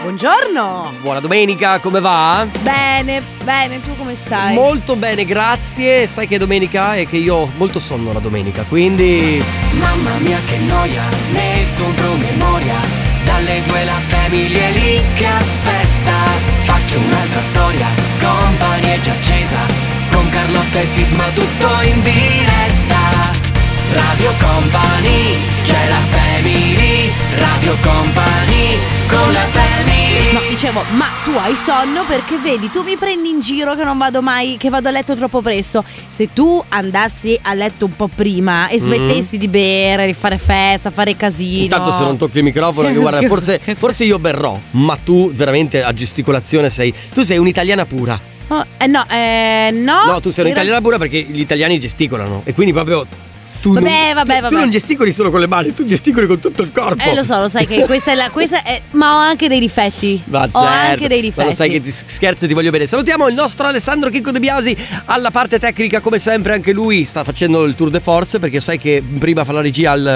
Buongiorno. 0.00 0.94
Buona 1.02 1.20
domenica, 1.20 1.78
come 1.78 2.00
va? 2.00 2.46
Bene, 2.62 3.22
bene, 3.44 3.82
tu 3.82 3.94
come 3.96 4.14
stai? 4.14 4.54
Molto 4.54 4.96
bene, 4.96 5.26
grazie. 5.26 6.06
Sai 6.06 6.26
che 6.26 6.36
è 6.36 6.38
domenica 6.38 6.96
e 6.96 7.06
che 7.06 7.18
io 7.18 7.34
ho 7.34 7.50
molto 7.56 7.80
sonno 7.80 8.12
la 8.12 8.18
domenica, 8.18 8.64
quindi. 8.66 9.42
Mamma 9.72 10.16
mia 10.20 10.38
che 10.46 10.56
noia, 10.56 11.02
metto 11.32 11.84
un 11.84 11.94
promemoria 11.94 12.80
Dalle 13.24 13.62
due 13.62 13.84
la 13.84 14.00
famiglia 14.06 14.58
è 14.58 14.72
lì 14.72 15.00
che 15.14 15.26
aspetta 15.26 16.24
Faccio 16.62 16.98
un'altra 16.98 17.42
storia, 17.42 17.86
compagnia 18.18 18.94
è 18.94 19.00
già 19.00 19.12
accesa 19.12 19.58
Con 20.10 20.28
Carlotta 20.30 20.80
e 20.80 20.86
Sisma 20.86 21.24
tutto 21.32 21.68
in 21.82 22.02
diretta 22.02 23.38
Radio 23.92 24.32
Company, 24.38 25.36
c'è 25.64 25.88
la 25.88 26.00
family 26.10 26.89
Radio 27.38 27.76
Company, 27.82 28.78
con 29.08 29.32
la 29.32 29.46
family 29.50 30.00
No, 30.32 30.40
dicevo, 30.48 30.84
ma 30.92 31.06
tu 31.24 31.32
hai 31.32 31.56
sonno 31.56 32.04
perché 32.04 32.36
vedi, 32.36 32.70
tu 32.70 32.82
mi 32.82 32.96
prendi 32.96 33.30
in 33.30 33.40
giro 33.40 33.74
che 33.74 33.82
non 33.82 33.98
vado 33.98 34.22
mai, 34.22 34.56
che 34.58 34.68
vado 34.68 34.86
a 34.86 34.92
letto 34.92 35.16
troppo 35.16 35.42
presto. 35.42 35.84
Se 36.08 36.32
tu 36.32 36.62
andassi 36.68 37.36
a 37.42 37.52
letto 37.54 37.86
un 37.86 37.96
po' 37.96 38.06
prima 38.06 38.68
e 38.68 38.78
smettessi 38.78 39.38
di 39.38 39.48
bere, 39.48 40.06
di 40.06 40.14
fare 40.14 40.38
festa, 40.38 40.90
fare 40.90 41.16
casino. 41.16 41.62
Intanto 41.62 41.90
se 41.90 42.04
non 42.04 42.16
tocchi 42.16 42.38
il 42.38 42.44
microfono, 42.44 42.86
Sì, 42.86 42.94
che 42.94 43.00
guarda, 43.00 43.26
forse, 43.26 43.60
forse 43.76 44.04
io 44.04 44.20
berrò, 44.20 44.56
ma 44.72 44.96
tu 44.96 45.32
veramente 45.32 45.82
a 45.82 45.92
gesticolazione 45.92 46.70
sei. 46.70 46.94
Tu 47.12 47.24
sei 47.24 47.38
un'italiana 47.38 47.84
pura. 47.84 48.18
Oh, 48.48 48.64
eh, 48.78 48.86
no, 48.86 49.04
eh, 49.08 49.70
no. 49.72 50.12
No, 50.12 50.20
tu 50.20 50.30
sei 50.30 50.44
un'italiana 50.44 50.80
pura 50.80 50.98
perché 50.98 51.22
gli 51.28 51.40
italiani 51.40 51.80
gesticolano. 51.80 52.42
E 52.44 52.54
quindi 52.54 52.72
proprio. 52.72 53.04
Tu 53.60 53.72
Vabbè, 53.74 53.88
non, 54.06 54.14
vabbè, 54.14 54.34
tu- 54.36 54.40
vabbè. 54.42 54.54
Tu 54.54 54.58
non 54.58 54.70
gesticoli 54.70 55.12
solo 55.12 55.30
con 55.30 55.40
le 55.40 55.46
mani, 55.46 55.74
tu 55.74 55.84
gesticoli 55.84 56.26
con 56.26 56.38
tutto 56.40 56.62
il 56.62 56.72
corpo. 56.72 57.02
Eh, 57.02 57.14
lo 57.14 57.22
so, 57.22 57.38
lo 57.38 57.48
sai 57.48 57.66
che 57.66 57.84
questa 57.84 58.12
è 58.12 58.14
la. 58.14 58.30
Questa 58.30 58.62
è, 58.62 58.80
ma 58.92 59.14
ho 59.16 59.18
anche 59.18 59.48
dei 59.48 59.60
difetti. 59.60 60.20
Ma 60.24 60.40
ho 60.40 60.42
certo, 60.44 60.58
anche 60.58 61.08
dei 61.08 61.18
ma 61.20 61.24
difetti. 61.26 61.48
lo 61.48 61.54
sai 61.54 61.70
che 61.70 61.80
ti 61.82 61.90
scherzo 61.90 62.44
e 62.46 62.48
ti 62.48 62.54
voglio 62.54 62.70
bene. 62.70 62.86
Salutiamo 62.86 63.28
il 63.28 63.34
nostro 63.34 63.66
Alessandro 63.66 64.08
Chicco 64.10 64.30
De 64.30 64.40
Biasi 64.40 64.74
alla 65.06 65.30
parte 65.30 65.58
tecnica, 65.58 66.00
come 66.00 66.18
sempre 66.18 66.54
anche 66.54 66.72
lui 66.72 67.04
sta 67.04 67.22
facendo 67.24 67.64
il 67.64 67.74
tour 67.74 67.90
de 67.90 68.00
force 68.00 68.38
perché 68.38 68.60
sai 68.60 68.78
che 68.78 69.02
prima 69.18 69.44
fa 69.44 69.52
la 69.52 69.60
regia 69.60 69.90
al- 69.92 70.06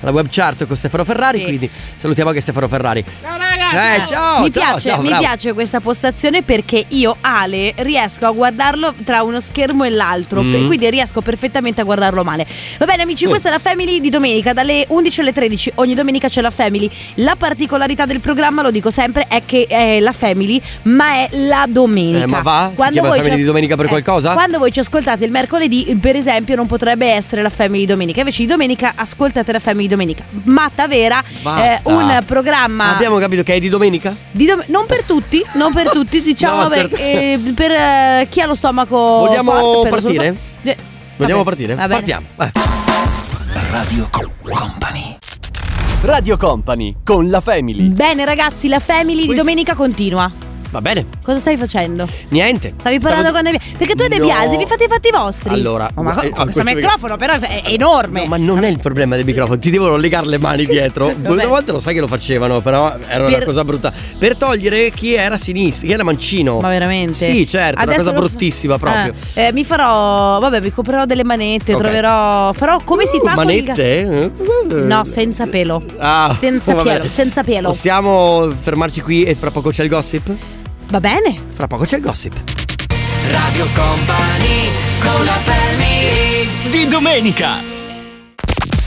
alla 0.00 0.10
web 0.10 0.26
chart 0.30 0.66
con 0.66 0.76
Stefano 0.76 1.04
Ferrari, 1.04 1.38
Sì. 1.38 1.44
quindi 1.44 1.70
salutiamo 1.94 2.30
anche 2.30 2.40
Stefano 2.42 2.66
Ferrari. 2.68 3.04
Ciao 3.22 3.36
Eh, 3.70 4.06
ciao, 4.06 4.42
mi 4.42 4.50
ciao, 4.50 4.62
piace, 4.74 4.88
ciao, 4.88 5.02
mi 5.02 5.14
piace 5.16 5.52
questa 5.52 5.80
postazione 5.80 6.42
perché 6.42 6.84
io, 6.88 7.16
Ale, 7.20 7.72
riesco 7.76 8.26
a 8.26 8.30
guardarlo 8.30 8.94
tra 9.04 9.22
uno 9.22 9.40
schermo 9.40 9.84
e 9.84 9.90
l'altro. 9.90 10.42
Mm. 10.42 10.66
Quindi 10.66 10.88
riesco 10.90 11.20
perfettamente 11.20 11.80
a 11.80 11.84
guardarlo 11.84 12.24
male. 12.24 12.46
Va 12.78 12.86
bene, 12.86 13.02
amici, 13.02 13.26
Mm. 13.26 13.28
questa 13.28 13.48
è 13.48 13.52
la 13.52 13.58
Family 13.58 14.00
di 14.00 14.08
domenica, 14.08 14.52
dalle 14.52 14.84
11 14.88 15.20
alle 15.20 15.32
13. 15.32 15.72
Ogni 15.76 15.94
domenica 15.94 16.28
c'è 16.28 16.40
la 16.40 16.50
Family. 16.50 16.90
La 17.14 17.36
particolarità 17.36 18.06
del 18.06 18.20
programma, 18.20 18.62
lo 18.62 18.70
dico 18.70 18.90
sempre, 18.90 19.26
è 19.28 19.42
che 19.44 19.66
è 19.68 20.00
la 20.00 20.12
Family, 20.12 20.60
ma 20.82 21.14
è 21.14 21.28
la 21.32 21.66
domenica. 21.68 22.24
Eh, 22.24 22.26
ma 22.26 22.40
va? 22.40 22.70
Chiama 22.74 23.08
voi 23.08 23.18
Family 23.18 23.30
ci 23.30 23.36
di 23.36 23.44
domenica 23.44 23.76
per 23.76 23.86
eh, 23.86 23.88
qualcosa? 23.88 24.32
Quando 24.32 24.58
voi 24.58 24.72
ci 24.72 24.80
ascoltate 24.80 25.24
il 25.24 25.30
mercoledì, 25.30 25.96
per 26.00 26.16
esempio, 26.16 26.56
non 26.56 26.66
potrebbe 26.66 27.06
essere 27.06 27.42
la 27.42 27.50
Family 27.50 27.80
di 27.80 27.86
domenica. 27.86 28.20
Invece 28.20 28.42
di 28.42 28.48
domenica 28.48 28.92
ascoltate 28.96 29.52
la 29.52 29.58
Family 29.58 29.82
di 29.82 29.88
domenica. 29.88 30.24
Matta 30.44 30.86
vera, 30.86 31.22
eh, 31.22 31.78
un 31.84 32.22
programma 32.26 32.94
Abbiamo 32.94 33.18
capito 33.18 33.42
che 33.42 33.54
è 33.54 33.57
di 33.60 33.68
domenica? 33.68 34.14
di 34.30 34.46
dom- 34.46 34.64
non 34.66 34.86
per 34.86 35.02
tutti, 35.04 35.44
non 35.54 35.72
per 35.72 35.90
tutti, 35.90 36.20
diciamo 36.22 36.62
No, 36.62 36.68
per, 36.68 36.88
certo. 36.88 36.96
eh, 36.96 37.52
per, 37.54 37.70
eh, 37.70 38.26
chi 38.30 38.40
ha 38.40 38.46
lo 38.46 38.54
stomaco 38.54 38.96
Vogliamo 38.96 39.52
forte, 39.52 39.88
per 39.90 39.98
lo 39.98 40.02
partire? 40.02 40.36
so- 40.62 40.74
Vogliamo 41.16 41.42
vabbè, 41.42 41.56
partire? 41.56 41.74
va. 41.74 41.88
Partiamo. 41.88 42.26
Eh. 42.40 42.50
Radio 43.70 44.08
Company 44.10 45.16
Radio 46.02 46.36
Company 46.36 46.94
con 47.04 47.28
la 47.28 47.40
Family. 47.40 47.92
Bene 47.92 48.24
ragazzi, 48.24 48.68
la 48.68 48.78
family 48.78 49.20
di 49.20 49.24
Questo- 49.26 49.42
domenica 49.42 49.74
continua. 49.74 50.30
Va 50.70 50.80
bene. 50.82 51.06
Cosa 51.22 51.38
stai 51.38 51.56
facendo? 51.56 52.06
Niente. 52.28 52.74
Stavi 52.78 52.98
parlando 53.00 53.28
Stavo- 53.30 53.42
con 53.42 53.52
De 53.52 53.58
Biasi? 53.58 53.74
Perché 53.76 53.94
tu 53.94 54.02
e 54.02 54.08
De 54.08 54.18
No. 54.18 54.24
Biasi 54.24 54.56
vi 54.56 54.66
fate 54.66 54.84
i 54.84 54.88
fatti 54.88 55.10
vostri. 55.10 55.48
Allora, 55.54 55.88
Oh, 55.94 56.02
ma 56.02 56.12
eh, 56.12 56.14
con 56.14 56.40
ah, 56.40 56.42
questo 56.44 56.62
questo 56.62 56.74
microfono 56.74 57.16
però 57.16 57.34
è, 57.38 57.62
enorme. 57.66 58.22
No, 58.22 58.28
ma 58.28 58.36
non 58.36 58.64
è 58.64 58.68
il 58.68 58.78
problema 58.78 59.16
del 59.16 59.24
microfono, 59.24 59.58
ti 59.58 59.70
devono 59.70 59.96
legare 59.96 60.26
le 60.26 60.38
mani 60.38 60.66
dietro. 60.66 61.12
Una 61.24 61.46
volta 61.46 61.72
lo 61.72 61.80
sai 61.80 61.94
che 61.94 62.00
lo 62.00 62.06
facevano, 62.06 62.60
però 62.60 62.94
era 63.06 63.24
una 63.26 63.36
Per- 63.36 63.44
cosa 63.46 63.64
brutta. 63.64 63.92
Per 64.18 64.36
togliere 64.36 64.90
chi 64.90 65.14
era 65.14 65.36
a 65.36 65.38
sinistra, 65.38 65.86
chi 65.86 65.92
era 65.92 66.02
mancino. 66.04 66.58
Ma 66.60 66.68
veramente? 66.68 67.14
Sì, 67.14 67.46
certo, 67.46 67.82
una 67.82 67.92
Adesso 67.92 67.98
cosa 67.98 68.10
lo 68.12 68.22
fa- 68.22 68.28
bruttissima 68.28 68.78
proprio. 68.78 69.14
Ah, 69.34 69.40
eh, 69.40 69.52
mi 69.52 69.64
farò. 69.64 70.38
Vabbè, 70.38 70.60
mi 70.60 70.70
comprerò 70.72 71.04
delle 71.06 71.24
manette, 71.24 71.72
Ok. 71.74 71.80
troverò. 71.80 72.52
Però 72.52 72.80
come 72.84 73.06
si 73.06 73.18
fa 73.24 73.34
con 73.34 73.50
il 73.50 73.64
Manette? 73.64 74.32
No, 74.84 75.04
senza 75.04 75.46
pelo. 75.46 75.82
Ah, 75.98 76.36
Senza 76.38 76.74
pelo, 76.82 77.06
senza 77.08 77.42
pelo. 77.42 77.68
Possiamo 77.70 78.48
fermarci 78.60 79.00
qui 79.00 79.24
e 79.24 79.34
fra 79.34 79.50
poco 79.50 79.70
c'è 79.70 79.82
il 79.82 79.88
gossip? 79.88 80.30
Va 80.90 81.00
bene? 81.00 81.36
Fra 81.52 81.66
poco 81.66 81.84
c'è 81.84 81.96
il 81.96 82.02
gossip. 82.02 82.32
Radio 83.30 83.66
Company, 83.74 84.70
con 85.00 85.24
la 85.24 85.38
family 85.42 86.70
Di 86.70 86.86
domenica. 86.86 87.77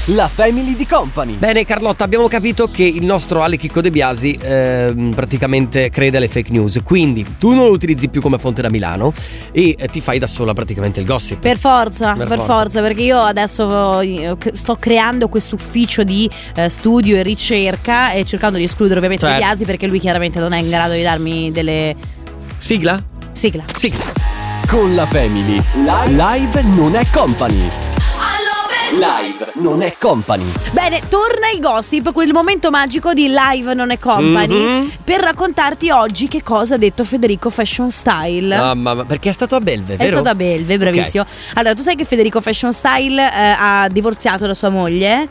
La 0.06 0.28
Family 0.28 0.76
di 0.76 0.88
Company. 0.88 1.36
Bene 1.36 1.64
Carlotta, 1.64 2.04
abbiamo 2.04 2.28
capito 2.28 2.68
che 2.68 2.84
il 2.84 3.06
nostro 3.06 3.44
Ale 3.44 3.56
Chicco 3.58 3.82
De 3.82 3.92
Biasi 3.92 4.36
ehm, 4.42 5.12
praticamente 5.14 5.92
crede 5.92 6.18
alle 6.18 6.28
fake 6.28 6.52
news, 6.52 6.80
quindi 6.84 7.24
tu 7.38 7.54
non 7.54 7.66
lo 7.68 7.72
utilizzi 7.72 8.10
più 8.10 8.20
come 8.20 8.40
fonte 8.40 8.64
da 8.64 8.70
Milano 8.72 9.14
e 9.52 9.76
eh, 9.78 9.88
ti 9.88 10.02
fai 10.02 10.18
da 10.18 10.26
sola 10.26 10.54
praticamente 10.54 11.00
il 11.00 11.06
gossip. 11.06 11.40
Per 11.40 11.60
forza, 11.60 12.14
Per 12.16 12.28
per, 12.28 12.38
forza. 12.40 12.54
forza. 12.54 12.82
perché 12.82 13.02
io 13.04 13.20
adesso 13.20 14.00
eh, 14.02 14.36
sto 14.54 14.76
creando 14.76 15.30
questo 15.30 15.54
ufficio 15.54 16.04
di 16.04 16.28
eh, 16.56 16.68
studio 16.68 17.16
e 17.18 17.22
ricerca 17.22 18.12
e 18.12 18.26
cercando 18.26 18.58
di 18.58 18.64
escludere 18.64 18.96
ovviamente 18.98 19.26
Certo. 19.26 19.40
De 19.40 19.46
Biasi 19.46 19.66
perché 19.66 19.88
lui 19.88 20.00
chiaramente 20.00 20.40
non 20.40 20.52
è 20.54 20.58
in 20.60 20.68
grado 20.68 20.94
di 20.94 21.04
darmi 21.04 21.52
delle 21.52 21.96
Sigla? 22.58 23.02
sigla. 23.34 23.64
Sigla. 23.76 24.04
Con 24.68 24.96
la 24.96 25.06
Family. 25.06 25.62
Live 26.08 26.62
non 26.76 26.96
è 26.96 27.06
company. 27.12 27.81
Live 28.92 29.54
non 29.56 29.82
è 29.82 29.96
company. 29.98 30.44
Bene, 30.72 31.00
torna 31.08 31.50
il 31.54 31.62
gossip, 31.62 32.12
quel 32.12 32.34
momento 32.34 32.70
magico 32.70 33.14
di 33.14 33.30
Live 33.30 33.74
Non 33.74 33.90
è 33.90 33.98
Company, 33.98 34.54
Mhm. 34.82 34.92
per 35.06 35.22
raccontarti 35.22 35.90
oggi 35.90 36.28
che 36.28 36.44
cosa 36.44 36.76
ha 36.76 36.78
detto 36.78 37.06
Federico 37.06 37.50
Fashion 37.50 37.90
Style. 37.90 38.56
Mamma, 38.56 38.94
ma 38.96 39.04
perché 39.06 39.30
è 39.30 39.34
stato 39.34 39.56
a 39.56 39.60
Belve, 39.62 39.94
È 39.94 39.98
vero? 39.98 40.12
stato 40.12 40.30
a 40.30 40.36
Belve, 40.36 40.78
bravissimo. 40.78 41.26
Allora, 41.54 41.74
tu 41.74 41.82
sai 41.82 41.96
che 41.96 42.04
Federico 42.04 42.42
Fashion 42.42 42.74
Style 42.74 43.22
eh, 43.22 43.56
ha 43.58 43.88
divorziato 43.90 44.46
da 44.46 44.54
sua 44.54 44.70
moglie? 44.70 45.30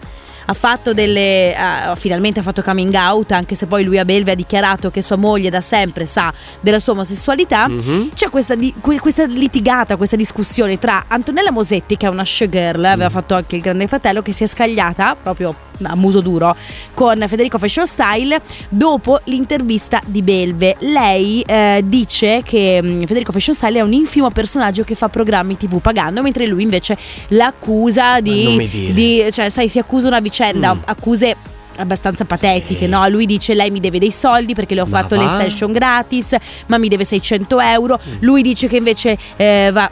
Ha 0.51 0.55
fatto 0.55 0.93
delle. 0.93 1.55
ha- 1.57 1.95
finalmente 1.95 2.41
ha 2.41 2.43
fatto 2.43 2.61
coming 2.61 2.93
out, 2.95 3.31
anche 3.31 3.55
se 3.55 3.67
poi 3.67 3.85
lui 3.85 3.99
a 3.99 4.05
Belve 4.05 4.33
ha 4.33 4.35
dichiarato 4.35 4.91
che 4.91 5.01
sua 5.01 5.15
moglie 5.15 5.49
da 5.49 5.61
sempre 5.61 6.07
sa 6.07 6.35
della 6.61 6.81
sua 6.81 6.95
omosessualità. 6.95 7.69
Mhm. 7.69 8.11
C'è 8.15 8.31
questa, 8.31 8.57
di- 8.57 8.75
questa 8.81 9.27
litigata, 9.27 9.95
questa 9.97 10.17
discussione 10.17 10.77
tra 10.81 11.05
Antonella 11.07 11.53
Mosetti, 11.53 11.97
che 11.97 12.07
è 12.07 12.09
una 12.09 12.25
showgirl, 12.25 12.85
aveva 12.85 13.09
Mm. 13.09 13.13
fatto 13.13 13.35
anche 13.37 13.55
il 13.55 13.63
Grande 13.63 13.87
Fratello, 13.87 14.23
che 14.23 14.33
si 14.33 14.43
è 14.43 14.47
scagliata 14.49 15.15
proprio 15.23 15.55
a 15.83 15.95
muso 15.97 16.21
duro 16.21 16.55
con 16.95 17.25
Federico 17.29 17.59
Fashion 17.59 17.87
Style 17.87 18.41
dopo 18.69 19.21
l'intervista 19.25 20.01
di 20.07 20.23
Belve. 20.23 20.77
Lei 20.81 21.43
eh, 21.43 21.83
dice 21.85 22.43
che 22.45 22.81
mm, 22.83 23.01
Federico 23.05 23.33
Fashion 23.33 23.55
Style 23.55 23.79
è 23.79 23.83
un 23.83 23.93
infimo 23.93 24.31
personaggio 24.31 24.83
che 24.85 24.95
fa 24.95 25.09
programmi 25.09 25.57
TV 25.57 25.81
pagando, 25.81 26.23
mentre 26.23 26.47
lui 26.47 26.63
invece 26.63 26.97
l'accusa 27.29 28.19
non 28.21 28.57
mi 28.57 28.69
di, 28.69 28.69
dire. 28.69 28.93
di- 28.93 29.33
cioè, 29.33 29.49
sai, 29.51 29.69
si 29.69 29.79
accusa 29.79 30.07
una 30.09 30.21
vicenda, 30.21 30.75
Mm. 30.75 30.79
accuse 30.87 31.37
abbastanza 31.77 32.25
patetiche, 32.25 32.85
Sì. 32.85 32.87
no? 32.91 33.07
Lui 33.09 33.25
dice 33.27 33.55
lei 33.55 33.71
mi 33.71 33.81
deve 33.81 33.99
dei 33.99 34.11
soldi 34.11 34.55
perché 34.55 34.75
le 34.75 34.83
ho 34.83 34.87
Ma 34.87 34.99
fatto 35.01 35.17
va? 35.17 35.23
Mm. 35.23 35.25
le 35.39 35.43
session 35.45 35.73
gratis, 35.73 36.37
ma 36.67 36.77
mi 36.79 36.89
deve 36.89 37.05
600 37.05 37.59
euro. 37.61 37.99
Lui 38.21 38.43
dice 38.43 38.69
che 38.69 38.77
invece 38.77 39.17
eh, 39.37 39.71
va... 39.73 39.91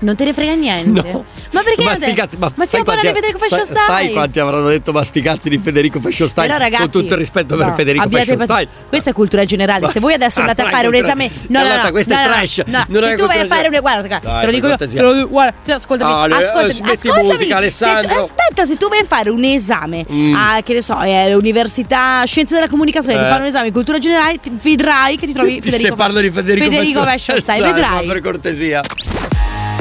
Non 0.00 0.16
te 0.16 0.24
ne 0.24 0.32
frega 0.34 0.54
niente? 0.54 1.12
No. 1.12 1.24
Ma 1.54 1.62
perché? 1.62 1.84
Ma 1.84 1.94
sti 1.94 2.12
cazzi, 2.14 2.36
ma, 2.36 2.52
ma 2.54 2.64
stiamo 2.64 2.84
parlando 2.84 3.10
di 3.10 3.16
Federico 3.16 3.38
Fashion 3.38 3.64
sai, 3.64 3.74
Style? 3.76 3.86
sai 4.04 4.12
quanti 4.12 4.38
avranno 4.40 4.68
detto 4.68 4.92
ma 4.92 5.04
sti 5.04 5.20
cazzi 5.22 5.48
di 5.48 5.58
Federico 5.58 6.00
Style? 6.28 6.46
Però 6.48 6.58
ragazzi, 6.58 6.82
Con 6.82 6.90
tutto 6.90 7.12
il 7.14 7.18
rispetto 7.20 7.56
per 7.56 7.66
no, 7.66 7.74
Federico 7.74 8.04
abbiate 8.04 8.24
Fashion 8.24 8.46
pat- 8.46 8.56
Style. 8.66 8.88
Questa 8.88 9.10
è 9.10 9.12
cultura 9.12 9.44
generale. 9.44 9.88
Se 9.88 10.00
voi 10.00 10.14
adesso 10.14 10.40
andate 10.40 10.62
a 10.62 10.66
Ah, 10.66 10.70
fare 10.70 10.86
un 10.88 10.94
esame, 10.94 11.30
no, 11.48 11.62
no, 11.62 11.82
no, 11.82 11.90
questo 11.90 12.14
no, 12.14 12.20
è 12.20 12.26
no, 12.26 12.32
trash. 12.32 12.62
no. 12.66 12.84
Non 12.88 13.02
se 13.02 13.14
tu 13.16 13.26
vai 13.26 13.38
a 13.40 13.46
fare 13.46 13.68
un 13.68 13.78
guarda, 13.80 14.18
te 14.18 14.46
lo 14.46 14.50
dico 14.52 14.66
io, 14.68 14.76
per 14.76 15.26
guarda, 15.28 15.54
cioè, 15.64 15.74
ascoltami, 15.76 16.12
No, 16.12 16.26
le- 16.26 16.34
ascoltami, 16.34 16.72
smetti 16.72 17.08
ascoltami. 17.08 17.50
Alessandro. 17.52 18.20
aspetta, 18.20 18.64
se 18.64 18.76
tu 18.76 18.88
vai 18.88 18.98
a 19.00 19.04
fare 19.06 19.30
un 19.30 19.44
esame 19.44 20.04
Mm. 20.10 20.34
a 20.34 20.60
che 20.64 20.74
ne 20.74 20.82
so, 20.82 21.00
eh, 21.02 21.30
all'università 21.30 22.22
Scienze 22.24 22.54
della 22.54 22.68
Comunicazione, 22.68 23.18
ti 23.18 23.24
Eh. 23.24 23.28
fanno 23.28 23.42
un 23.42 23.48
esame 23.48 23.66
di 23.66 23.72
cultura 23.72 23.98
generale, 23.98 24.38
vedrai 24.62 25.16
che 25.18 25.26
ti 25.26 25.32
trovi 25.32 25.60
Federico 25.62 25.88
Se 25.90 25.94
parlo 25.94 26.20
di 26.20 26.30
Federico, 26.30 26.64
Federico 26.70 27.00
ma 27.00 27.14
vedrai. 27.60 28.06
Per 28.06 28.20
cortesia. 28.20 28.80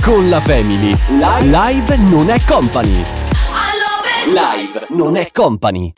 Con 0.04 0.28
la 0.28 0.42
Family. 0.42 0.94
Live 1.44 1.96
non 2.10 2.30
è 2.30 2.38
company. 2.46 3.02
Live 4.26 4.88
non 4.90 5.16
è 5.16 5.32
company. 5.32 5.94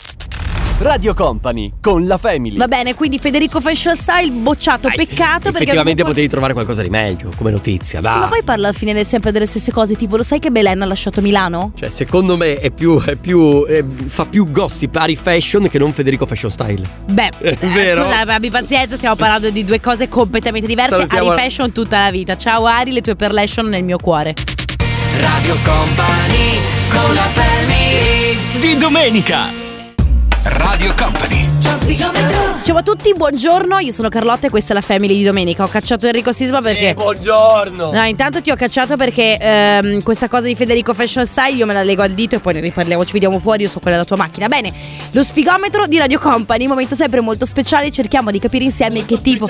Radio 0.77 1.13
Company 1.13 1.71
con 1.81 2.05
la 2.05 2.17
Family. 2.17 2.57
Va 2.57 2.67
bene, 2.67 2.95
quindi 2.95 3.17
Federico 3.17 3.61
Fashion 3.61 3.95
Style 3.95 4.29
bocciato, 4.29 4.89
Dai, 4.89 4.97
peccato 4.97 5.39
perché 5.43 5.47
Effettivamente 5.63 6.01
comunque- 6.01 6.03
potevi 6.05 6.27
trovare 6.27 6.51
qualcosa 6.53 6.81
di 6.81 6.89
meglio 6.89 7.29
come 7.37 7.49
notizia, 7.49 8.01
dai. 8.01 8.11
Sì, 8.11 8.17
ma 8.19 8.27
poi 8.27 8.43
parla 8.43 8.67
alla 8.67 8.77
fine 8.77 8.91
del- 8.93 9.05
sempre 9.05 9.31
delle 9.31 9.45
stesse 9.45 9.71
cose, 9.71 9.95
tipo 9.95 10.17
lo 10.17 10.23
sai 10.23 10.39
che 10.39 10.51
Belen 10.51 10.81
ha 10.81 10.85
lasciato 10.85 11.21
Milano? 11.21 11.71
Cioè, 11.75 11.87
secondo 11.89 12.35
me 12.35 12.55
è 12.59 12.71
più, 12.71 13.01
è 13.01 13.15
più 13.15 13.65
eh, 13.67 13.85
fa 14.07 14.25
più 14.25 14.51
gossip 14.51 14.93
Ari 14.95 15.15
Fashion 15.15 15.69
che 15.69 15.79
non 15.79 15.93
Federico 15.93 16.25
Fashion 16.25 16.51
Style. 16.51 16.85
Beh, 17.09 17.29
È 17.39 17.55
eh, 17.57 17.67
vero? 17.67 18.03
scusa, 18.03 18.19
abbi 18.19 18.49
pazienza, 18.49 18.97
stiamo 18.97 19.15
parlando 19.15 19.49
di 19.51 19.63
due 19.63 19.79
cose 19.79 20.09
completamente 20.09 20.67
diverse. 20.67 20.91
Salutiamo- 20.95 21.31
Ari 21.31 21.41
Fashion 21.41 21.71
tutta 21.71 22.01
la 22.01 22.11
vita. 22.11 22.35
Ciao 22.35 22.65
Ari, 22.65 22.91
le 22.91 23.01
tue 23.01 23.15
perlation 23.15 23.67
nel 23.69 23.83
mio 23.85 23.97
cuore. 23.97 24.33
Radio 25.21 25.55
Company 25.63 26.59
con 26.89 27.13
la 27.13 27.21
family 27.31 28.37
Di 28.59 28.75
domenica. 28.77 29.63
Radio 30.45 30.74
Company 30.77 31.55
Ciao 32.61 32.77
a 32.77 32.83
tutti, 32.83 33.13
buongiorno. 33.13 33.79
Io 33.79 33.91
sono 33.91 34.09
Carlotta 34.09 34.47
e 34.47 34.49
questa 34.49 34.71
è 34.71 34.75
la 34.75 34.81
Family 34.81 35.15
di 35.15 35.23
domenica. 35.23 35.63
Ho 35.63 35.67
cacciato 35.67 36.05
Enrico 36.05 36.31
Sisma 36.31 36.61
perché. 36.61 36.89
Eh, 36.89 36.93
buongiorno. 36.93 37.91
No, 37.91 38.03
intanto 38.03 38.41
ti 38.41 38.51
ho 38.51 38.55
cacciato 38.55 38.97
perché 38.97 39.37
ehm, 39.39 40.03
questa 40.03 40.27
cosa 40.27 40.43
di 40.43 40.55
Federico 40.55 40.93
Fashion 40.93 41.25
Style 41.25 41.55
io 41.55 41.65
me 41.65 41.73
la 41.73 41.83
leggo 41.83 42.01
al 42.01 42.11
dito 42.11 42.35
e 42.35 42.39
poi 42.39 42.53
ne 42.53 42.59
riparliamo, 42.59 43.05
ci 43.05 43.13
vediamo 43.13 43.39
fuori, 43.39 43.63
io 43.63 43.69
so 43.69 43.79
quella 43.79 43.95
della 43.95 44.07
tua 44.07 44.17
macchina. 44.17 44.47
Bene, 44.47 44.73
lo 45.11 45.23
sfigometro 45.23 45.87
di 45.87 45.97
Radio 45.97 46.19
Company, 46.19 46.67
momento 46.67 46.95
sempre 46.95 47.21
molto 47.21 47.45
speciale, 47.45 47.91
cerchiamo 47.91 48.31
di 48.31 48.39
capire 48.39 48.63
insieme 48.63 49.05
che 49.05 49.21
tipo... 49.21 49.47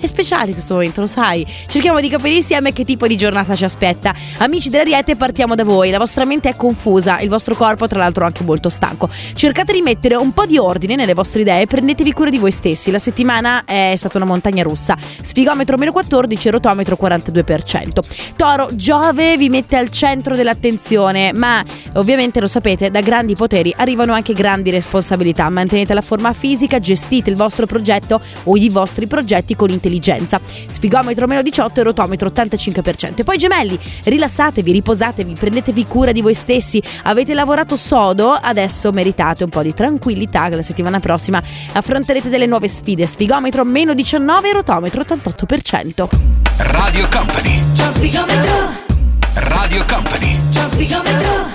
È 0.00 0.06
speciale 0.06 0.52
questo 0.52 0.74
momento, 0.74 1.00
lo 1.00 1.06
sai. 1.06 1.44
Cerchiamo 1.66 2.00
di 2.00 2.08
capire 2.08 2.36
insieme 2.36 2.72
che 2.72 2.84
tipo 2.84 3.06
di 3.06 3.16
giornata 3.16 3.56
ci 3.56 3.64
aspetta. 3.64 4.14
Amici 4.38 4.70
dell'Ariete, 4.70 5.16
partiamo 5.16 5.54
da 5.54 5.64
voi. 5.64 5.90
La 5.90 5.98
vostra 5.98 6.24
mente 6.24 6.48
è 6.48 6.56
confusa, 6.56 7.18
il 7.20 7.28
vostro 7.28 7.56
corpo 7.56 7.88
tra 7.88 7.98
l'altro 7.98 8.22
è 8.22 8.26
anche 8.26 8.44
molto 8.44 8.68
stanco. 8.68 9.08
Cercate 9.34 9.72
di 9.72 9.82
mettere 9.82 10.14
un 10.14 10.32
po' 10.32 10.46
di 10.46 10.56
ordine 10.56 10.67
nelle 10.76 11.14
vostre 11.14 11.40
idee, 11.40 11.66
prendetevi 11.66 12.12
cura 12.12 12.28
di 12.28 12.38
voi 12.38 12.50
stessi. 12.50 12.90
La 12.90 12.98
settimana 12.98 13.64
è 13.64 13.94
stata 13.96 14.18
una 14.18 14.26
montagna 14.26 14.62
russa. 14.62 14.96
Sfigometro 14.98 15.78
meno 15.78 15.92
14, 15.92 16.50
rotometro 16.50 16.98
42%. 17.00 18.00
Toro, 18.36 18.68
Giove 18.74 19.36
vi 19.38 19.48
mette 19.48 19.76
al 19.76 19.88
centro 19.88 20.36
dell'attenzione, 20.36 21.32
ma 21.32 21.64
ovviamente 21.94 22.38
lo 22.40 22.46
sapete, 22.46 22.90
da 22.90 23.00
grandi 23.00 23.34
poteri 23.34 23.72
arrivano 23.76 24.12
anche 24.12 24.34
grandi 24.34 24.70
responsabilità. 24.70 25.48
Mantenete 25.48 25.94
la 25.94 26.02
forma 26.02 26.32
fisica, 26.32 26.78
gestite 26.78 27.30
il 27.30 27.36
vostro 27.36 27.64
progetto 27.64 28.20
o 28.44 28.56
i 28.56 28.68
vostri 28.68 29.06
progetti 29.06 29.56
con 29.56 29.70
intelligenza. 29.70 30.38
Sfigometro 30.66 31.26
meno 31.26 31.40
18 31.40 31.80
e 31.80 31.82
rotometro 31.82 32.28
85%. 32.28 33.20
E 33.20 33.24
poi 33.24 33.38
gemelli, 33.38 33.78
rilassatevi, 34.04 34.72
riposatevi, 34.72 35.32
prendetevi 35.32 35.86
cura 35.86 36.12
di 36.12 36.20
voi 36.20 36.34
stessi. 36.34 36.82
Avete 37.04 37.32
lavorato 37.32 37.76
sodo, 37.76 38.32
adesso 38.32 38.92
meritate 38.92 39.44
un 39.44 39.50
po' 39.50 39.62
di 39.62 39.72
tranquillità 39.72 40.48
la 40.58 40.62
settimana 40.62 41.00
prossima 41.00 41.42
affronterete 41.72 42.28
delle 42.28 42.46
nuove 42.46 42.68
sfide. 42.68 43.06
Sfigometro 43.06 43.64
meno 43.64 43.94
19 43.94 44.48
e 44.48 44.52
rotometro 44.52 45.02
88%. 45.02 46.08
Radio 46.58 47.08
Company 47.08 48.87
Radio 49.38 49.84
Company 49.86 50.38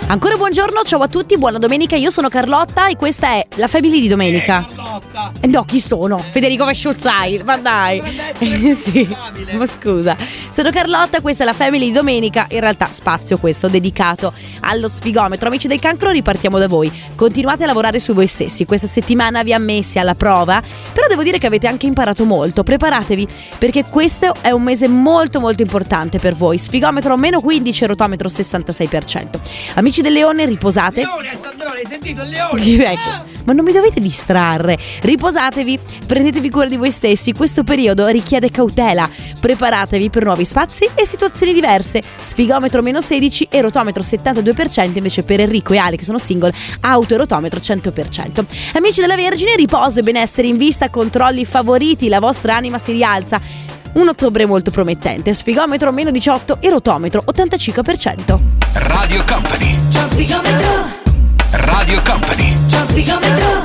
Ancora 0.08 0.36
buongiorno, 0.36 0.84
ciao 0.84 1.02
a 1.02 1.08
tutti, 1.08 1.38
buona 1.38 1.58
domenica, 1.58 1.96
io 1.96 2.12
sono 2.12 2.30
Carlotta 2.30 2.88
e 2.88 2.96
questa 2.96 3.30
è 3.30 3.46
la 3.56 3.68
Family 3.68 4.00
di 4.00 4.08
domenica. 4.08 4.64
Eh, 5.40 5.48
no, 5.48 5.64
chi 5.64 5.80
sono? 5.80 6.18
Federico 6.20 6.66
Vesciosai, 6.66 7.42
ma 7.44 7.58
dai. 7.58 8.02
sì, 8.78 9.08
ma 9.54 9.66
scusa. 9.66 10.16
Sono 10.20 10.70
Carlotta, 10.70 11.20
questa 11.22 11.44
è 11.44 11.46
la 11.46 11.54
Family 11.54 11.88
di 11.88 11.92
domenica, 11.92 12.46
in 12.52 12.60
realtà 12.60 12.90
spazio 12.92 13.40
questo 13.40 13.68
dedicato 13.70 14.32
allo 14.60 14.88
sfigometro. 14.88 15.48
Amici 15.48 15.68
del 15.68 15.80
cancro, 15.80 16.12
ripartiamo 16.12 16.60
da 16.60 16.68
voi. 16.68 16.92
Continuate 17.16 17.64
a 17.64 17.68
lavorare 17.68 18.00
su 18.00 18.14
voi 18.14 18.28
stessi, 18.28 18.66
questa 18.66 18.88
settimana 18.88 19.42
vi 19.42 19.54
ha 19.54 19.60
messi 19.60 19.98
alla 19.98 20.16
prova, 20.16 20.62
però 20.94 21.08
devo 21.08 21.24
dire 21.24 21.40
che 21.40 21.48
avete 21.48 21.68
anche 21.68 21.88
imparato 21.88 22.24
molto. 22.24 22.62
Preparatevi 22.62 23.28
perché 23.58 23.86
questo 23.86 24.36
è 24.42 24.52
un 24.52 24.62
mese 24.62 24.88
molto 24.88 25.40
molto 25.40 25.64
importante 25.64 26.20
per 26.20 26.36
voi. 26.36 26.60
Sfigometro 26.60 27.18
meno 27.18 27.42
15, 27.42 27.73
rotometro 27.82 28.28
66%. 28.28 29.40
Amici 29.76 30.02
del 30.02 30.14
leone, 30.14 30.46
riposate. 30.46 31.02
Leone, 31.02 31.38
Sandro, 31.42 31.70
hai 31.70 31.86
sentito 31.88 32.22
il 32.22 32.30
leone? 32.30 32.62
Ecco, 32.94 33.26
ma 33.46 33.54
non 33.54 33.66
mi 33.66 33.72
dovete 33.72 34.00
distrarre. 34.00 34.78
Riposatevi, 35.02 35.80
prendetevi 36.06 36.50
cura 36.50 36.68
di 36.68 36.78
voi 36.78 36.92
stessi. 36.92 37.34
Questo 37.34 37.64
periodo 37.64 38.08
richiede 38.08 38.50
cautela. 38.52 39.10
Preparatevi 39.40 40.10
per 40.10 40.24
nuovi 40.24 40.46
spazi 40.46 40.88
e 40.94 41.06
situazioni 41.06 41.54
diverse. 41.54 42.02
Sfigometro 42.18 42.82
meno 42.82 43.02
16 43.02 43.48
e 43.50 43.62
rotometro 43.62 44.04
72% 44.04 44.98
invece 44.98 45.24
per 45.24 45.40
Enrico 45.40 45.74
e 45.74 45.78
Ale 45.78 45.98
che 45.98 46.04
sono 46.04 46.18
single, 46.18 46.54
auto 46.82 47.14
e 47.14 47.18
rotometro 47.18 47.60
100%. 47.60 48.46
Amici 48.74 49.02
della 49.02 49.16
Vergine, 49.16 49.56
riposo 49.56 50.00
e 50.00 50.04
benessere 50.04 50.48
in 50.48 50.58
vista, 50.58 50.90
controlli 50.90 51.46
favoriti, 51.46 52.08
la 52.08 52.20
vostra 52.20 52.56
anima 52.56 52.78
si 52.78 52.92
rialza. 52.92 53.42
Un 53.94 54.08
ottobre 54.08 54.46
molto 54.46 54.72
promettente, 54.72 55.34
sfigometro 55.34 55.92
meno 55.92 56.12
18 56.12 56.58
e 56.60 56.70
rotometro 56.70 57.24
85%. 57.26 58.40
Radio 58.74 59.24
Company 59.26 59.78
Radio 61.54 62.02
Company 62.04 62.54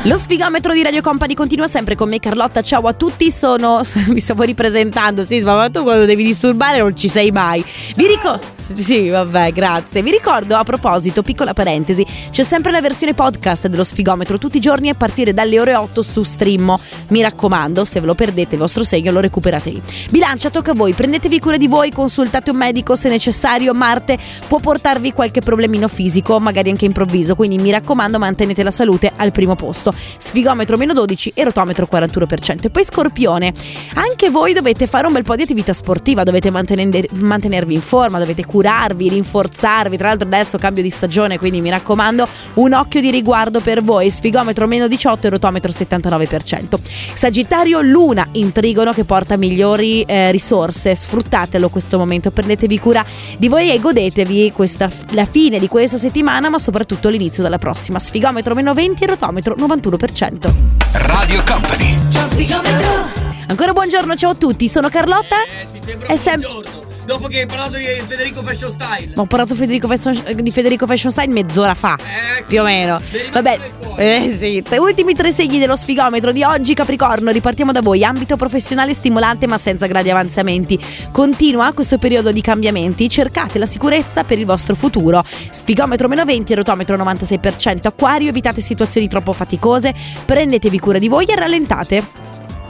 Lo 0.02 0.16
sfigometro 0.16 0.74
di 0.74 0.82
Radio 0.82 1.00
Company 1.00 1.34
continua 1.34 1.66
sempre 1.66 1.94
con 1.94 2.08
me 2.08 2.20
Carlotta, 2.20 2.60
ciao 2.62 2.86
a 2.86 2.92
tutti, 2.92 3.30
sono... 3.30 3.80
mi 4.08 4.20
stavo 4.20 4.42
ripresentando, 4.42 5.24
sì, 5.24 5.40
ma 5.40 5.68
tu 5.70 5.82
quando 5.82 6.04
devi 6.04 6.22
disturbare 6.22 6.78
non 6.78 6.94
ci 6.94 7.08
sei 7.08 7.30
mai. 7.30 7.64
Vi 7.96 8.06
ricordo... 8.06 8.56
Sì, 8.56 9.08
vabbè, 9.08 9.52
grazie. 9.52 10.02
Vi 10.02 10.10
ricordo, 10.10 10.54
a 10.56 10.64
proposito, 10.64 11.22
piccola 11.22 11.54
parentesi, 11.54 12.06
c'è 12.30 12.42
sempre 12.42 12.70
la 12.70 12.82
versione 12.82 13.14
podcast 13.14 13.66
dello 13.66 13.84
sfigometro 13.84 14.36
tutti 14.36 14.58
i 14.58 14.60
giorni 14.60 14.90
a 14.90 14.94
partire 14.94 15.32
dalle 15.32 15.58
ore 15.58 15.74
8 15.74 16.02
su 16.02 16.22
Streammo. 16.22 16.78
Mi 17.08 17.22
raccomando, 17.22 17.86
se 17.86 18.00
ve 18.00 18.06
lo 18.06 18.14
perdete 18.14 18.54
il 18.54 18.60
vostro 18.60 18.84
segno 18.84 19.10
lo 19.10 19.20
recuperatevi. 19.20 19.82
Bilancia, 20.10 20.50
tocca 20.50 20.72
a 20.72 20.74
voi, 20.74 20.92
prendetevi 20.92 21.38
cura 21.38 21.56
di 21.56 21.66
voi, 21.66 21.90
consultate 21.90 22.50
un 22.50 22.56
medico 22.58 22.94
se 22.94 23.08
necessario, 23.08 23.72
Marte 23.72 24.18
può 24.46 24.58
portarvi 24.58 25.12
qualche 25.12 25.40
problemino 25.40 25.88
fisico, 25.88 26.38
magari 26.38 26.68
anche 26.70 26.84
improvviso, 26.84 27.34
quindi 27.34 27.56
mi 27.56 27.70
raccomando 27.70 27.77
mantenete 28.18 28.62
la 28.62 28.70
salute 28.70 29.12
al 29.14 29.32
primo 29.32 29.54
posto. 29.54 29.92
Sfigometro 30.16 30.76
meno 30.76 30.92
12 30.92 31.32
e 31.34 31.44
rotometro 31.44 31.88
41%. 31.90 32.64
E 32.66 32.70
poi 32.70 32.84
Scorpione, 32.84 33.52
anche 33.94 34.30
voi 34.30 34.52
dovete 34.52 34.86
fare 34.86 35.06
un 35.06 35.12
bel 35.12 35.22
po' 35.22 35.36
di 35.36 35.42
attività 35.42 35.72
sportiva, 35.72 36.22
dovete 36.22 36.50
mantener- 36.50 37.10
mantenervi 37.12 37.74
in 37.74 37.80
forma, 37.80 38.18
dovete 38.18 38.44
curarvi, 38.44 39.08
rinforzarvi. 39.08 39.96
Tra 39.96 40.08
l'altro 40.08 40.26
adesso 40.26 40.58
cambio 40.58 40.82
di 40.82 40.90
stagione, 40.90 41.38
quindi 41.38 41.60
mi 41.60 41.70
raccomando 41.70 42.26
un 42.54 42.72
occhio 42.72 43.00
di 43.00 43.10
riguardo 43.10 43.60
per 43.60 43.82
voi. 43.82 44.10
Sfigometro 44.10 44.66
meno 44.66 44.88
18 44.88 45.26
e 45.26 45.30
rotometro 45.30 45.72
79%. 45.72 46.78
Sagittario, 47.14 47.80
Luna 47.80 48.26
in 48.32 48.52
trigono 48.52 48.92
che 48.92 49.04
porta 49.04 49.36
migliori 49.36 50.02
eh, 50.02 50.30
risorse. 50.30 50.94
Sfruttatelo 50.94 51.68
questo 51.68 51.98
momento, 51.98 52.30
prendetevi 52.30 52.78
cura 52.78 53.04
di 53.36 53.48
voi 53.48 53.70
e 53.70 53.78
godetevi 53.78 54.52
questa, 54.52 54.90
la 55.10 55.24
fine 55.24 55.58
di 55.58 55.68
questa 55.68 55.96
settimana, 55.96 56.48
ma 56.48 56.58
soprattutto 56.58 57.08
l'inizio 57.08 57.42
della 57.42 57.58
prossima. 57.58 57.67
Sfigometro 57.74 58.54
meno 58.54 58.74
20 58.74 59.04
e 59.04 59.06
rotometro 59.06 59.54
91%. 59.56 60.52
Radio 60.92 61.42
Company 61.44 61.96
Ancora 63.48 63.72
buongiorno, 63.72 64.14
ciao 64.16 64.30
a 64.30 64.34
tutti, 64.34 64.68
sono 64.68 64.88
Carlotta. 64.88 65.36
ti 65.72 65.80
sembra 65.84 66.08
È 66.08 66.16
sem- 66.16 66.40
buongiorno. 66.40 66.87
Dopo 67.08 67.26
che 67.26 67.40
hai 67.40 67.46
parlato 67.46 67.78
di 67.78 67.84
Federico 68.06 68.42
Fashion 68.42 68.70
Style. 68.70 69.12
Ho 69.14 69.24
parlato 69.24 69.54
Federico 69.54 69.88
Fashion- 69.88 70.42
di 70.42 70.50
Federico 70.50 70.86
Fashion 70.86 71.10
Style 71.10 71.32
mezz'ora 71.32 71.72
fa. 71.72 71.96
Ecco. 71.96 72.46
Più 72.46 72.60
o 72.60 72.64
meno. 72.64 73.00
Vabbè, 73.32 73.58
eh 73.96 74.30
sì. 74.36 74.62
Ultimi 74.78 75.14
tre 75.14 75.30
segni 75.30 75.58
dello 75.58 75.74
sfigometro 75.74 76.32
di 76.32 76.42
oggi, 76.42 76.74
Capricorno. 76.74 77.30
Ripartiamo 77.30 77.72
da 77.72 77.80
voi. 77.80 78.04
Ambito 78.04 78.36
professionale 78.36 78.92
stimolante 78.92 79.46
ma 79.46 79.56
senza 79.56 79.86
gradi 79.86 80.10
avanzamenti. 80.10 80.78
Continua 81.10 81.72
questo 81.72 81.96
periodo 81.96 82.30
di 82.30 82.42
cambiamenti. 82.42 83.08
Cercate 83.08 83.58
la 83.58 83.64
sicurezza 83.64 84.24
per 84.24 84.38
il 84.38 84.44
vostro 84.44 84.74
futuro. 84.74 85.24
Sfigometro 85.24 86.08
meno 86.08 86.26
20, 86.26 86.54
rotometro 86.56 86.94
96%. 86.98 87.88
Acquario, 87.88 88.28
evitate 88.28 88.60
situazioni 88.60 89.08
troppo 89.08 89.32
faticose. 89.32 89.94
Prendetevi 90.26 90.78
cura 90.78 90.98
di 90.98 91.08
voi 91.08 91.24
e 91.24 91.34
rallentate 91.34 92.27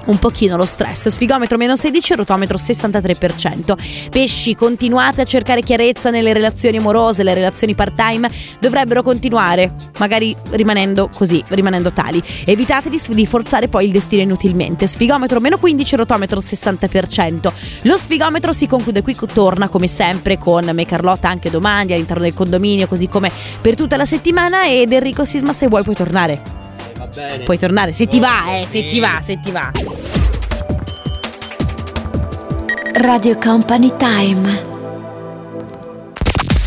un 0.08 0.18
pochino 0.18 0.56
lo 0.56 0.64
stress. 0.64 1.08
Sfigometro 1.08 1.56
meno 1.56 1.76
16, 1.76 2.14
rotometro 2.14 2.58
63%. 2.58 4.08
Pesci, 4.10 4.54
continuate 4.54 5.22
a 5.22 5.24
cercare 5.24 5.62
chiarezza 5.62 6.10
nelle 6.10 6.32
relazioni 6.32 6.78
amorose, 6.78 7.22
le 7.22 7.34
relazioni 7.34 7.74
part-time 7.74 8.30
dovrebbero 8.60 9.02
continuare, 9.02 9.74
magari 9.98 10.36
rimanendo 10.50 11.08
così, 11.14 11.42
rimanendo 11.48 11.92
tali. 11.92 12.22
Evitate 12.44 12.90
di, 12.90 13.00
di 13.08 13.26
forzare 13.26 13.68
poi 13.68 13.86
il 13.86 13.92
destino 13.92 14.22
inutilmente. 14.22 14.86
Sfigometro 14.86 15.40
meno 15.40 15.58
15, 15.58 15.96
rotometro 15.96 16.40
60%. 16.40 17.52
Lo 17.82 17.96
sfigometro 17.96 18.52
si 18.52 18.66
conclude 18.66 19.02
qui, 19.02 19.16
torna 19.32 19.68
come 19.68 19.86
sempre 19.86 20.38
con 20.38 20.70
me 20.72 20.86
Carlotta 20.86 21.28
anche 21.28 21.50
domani 21.50 21.92
all'interno 21.92 22.22
del 22.22 22.34
condominio, 22.34 22.86
così 22.86 23.08
come 23.08 23.30
per 23.60 23.74
tutta 23.74 23.96
la 23.96 24.06
settimana 24.06 24.66
ed 24.66 24.92
Enrico 24.92 25.24
Sisma 25.24 25.52
se 25.52 25.68
vuoi 25.68 25.82
puoi 25.82 25.94
tornare. 25.94 26.67
Bene. 27.14 27.44
Puoi 27.44 27.58
tornare, 27.58 27.92
se 27.92 28.06
ti 28.06 28.18
va, 28.18 28.58
eh, 28.58 28.66
se 28.68 28.88
ti 28.88 29.00
va, 29.00 29.20
se 29.24 29.38
ti 29.40 29.50
va. 29.50 29.70
Radio 33.00 33.36
Company 33.38 33.92
Time. 33.96 34.76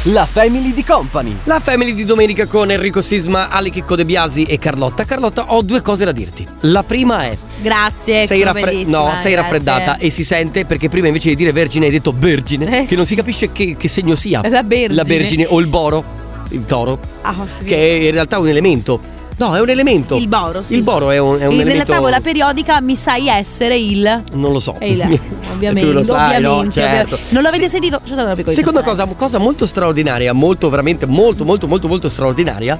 La 0.05 0.25
Family 0.25 0.73
di 0.73 0.83
Company. 0.83 1.37
La 1.43 1.59
family 1.59 1.93
di 1.93 2.05
domenica 2.05 2.47
con 2.47 2.71
Enrico 2.71 3.01
Sisma, 3.03 3.49
Ali 3.49 3.69
Chicco 3.69 3.95
De 3.95 4.03
Biasi 4.03 4.43
e 4.45 4.57
Carlotta. 4.57 5.03
Carlotta, 5.05 5.53
ho 5.53 5.61
due 5.61 5.81
cose 5.81 6.05
da 6.05 6.11
dirti. 6.11 6.47
La 6.61 6.81
prima 6.81 7.25
è: 7.25 7.37
Grazie, 7.61 8.25
sei, 8.25 8.41
raffre- 8.41 8.83
no, 8.85 9.11
sei 9.15 9.33
grazie. 9.33 9.35
raffreddata 9.35 9.97
e 9.97 10.09
si 10.09 10.23
sente 10.23 10.65
perché 10.65 10.89
prima 10.89 11.05
invece 11.07 11.29
di 11.29 11.35
dire 11.35 11.51
vergine 11.51 11.85
hai 11.85 11.91
detto 11.91 12.13
vergine, 12.17 12.81
Eh. 12.81 12.85
che 12.87 12.95
non 12.95 13.05
si 13.05 13.13
capisce 13.13 13.51
che, 13.51 13.75
che 13.77 13.87
segno 13.87 14.15
sia. 14.15 14.41
La 14.49 14.63
vergine. 14.63 14.93
La 14.95 15.03
vergine 15.03 15.45
o 15.47 15.59
il 15.59 15.67
boro, 15.67 16.03
il 16.49 16.65
toro, 16.65 16.97
Ah, 17.21 17.35
sì. 17.47 17.65
che 17.65 17.75
è 17.77 18.05
in 18.05 18.11
realtà 18.11 18.39
un 18.39 18.47
elemento. 18.47 19.19
No, 19.41 19.55
è 19.55 19.59
un 19.59 19.69
elemento. 19.69 20.17
Il 20.17 20.27
boro, 20.27 20.61
sì. 20.61 20.75
Il 20.75 20.83
boro 20.83 21.09
è 21.09 21.17
un, 21.17 21.39
è 21.39 21.45
un 21.47 21.53
E 21.53 21.55
Nella 21.55 21.61
elemento. 21.71 21.91
tavola 21.93 22.19
periodica 22.19 22.79
mi 22.79 22.95
sai 22.95 23.27
essere 23.27 23.75
il. 23.75 24.21
Non 24.33 24.51
lo 24.51 24.59
so. 24.59 24.75
E 24.77 24.91
il 24.91 25.19
ovviamente, 25.51 25.89
tu 25.89 25.93
lo 25.95 26.03
sai, 26.03 26.39
no? 26.39 26.61
Certo. 26.69 27.15
ovviamente. 27.15 27.19
Non 27.33 27.41
l'avete 27.41 27.67
sentito? 27.67 27.97
C'è 28.03 28.05
stata 28.11 28.23
una 28.23 28.35
piccola 28.35 28.53
Seconda 28.53 28.83
cosa, 28.83 29.05
cosa 29.17 29.39
molto 29.39 29.65
straordinaria, 29.65 30.31
molto 30.33 30.69
veramente 30.69 31.07
molto 31.07 31.43
molto 31.43 31.67
molto 31.67 31.87
molto 31.87 32.07
straordinaria. 32.07 32.77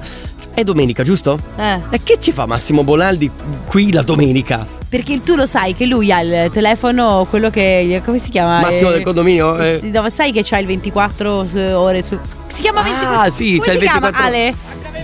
È 0.54 0.62
domenica, 0.62 1.02
giusto? 1.02 1.36
Eh, 1.56 1.80
E 1.90 2.00
che 2.04 2.18
ci 2.20 2.30
fa 2.30 2.46
Massimo 2.46 2.84
Bonaldi 2.84 3.28
qui 3.66 3.92
la 3.92 4.02
domenica? 4.02 4.64
perché 4.92 5.22
tu 5.22 5.34
lo 5.36 5.46
sai 5.46 5.74
che 5.74 5.86
lui 5.86 6.12
ha 6.12 6.20
il 6.20 6.50
telefono, 6.52 7.26
quello 7.28 7.48
che. 7.50 8.00
come 8.04 8.18
si 8.18 8.28
chiama? 8.28 8.60
Massimo 8.60 8.90
Eh, 8.90 8.92
del 8.92 9.02
condominio? 9.02 9.58
Eh. 9.58 9.80
sai 10.10 10.30
che 10.32 10.42
c'ha 10.44 10.58
il 10.58 10.66
24 10.66 11.46
su- 11.46 11.56
ore 11.58 12.02
su. 12.04 12.16
Si 12.48 12.60
chiama 12.60 12.82
24. 12.82 13.18
Ah, 13.20 13.30
sì, 13.30 13.58
c'è 13.58 13.72
il 13.72 13.78
24. 13.78 14.10
chiama 14.10 14.26
Ale? 14.26 14.54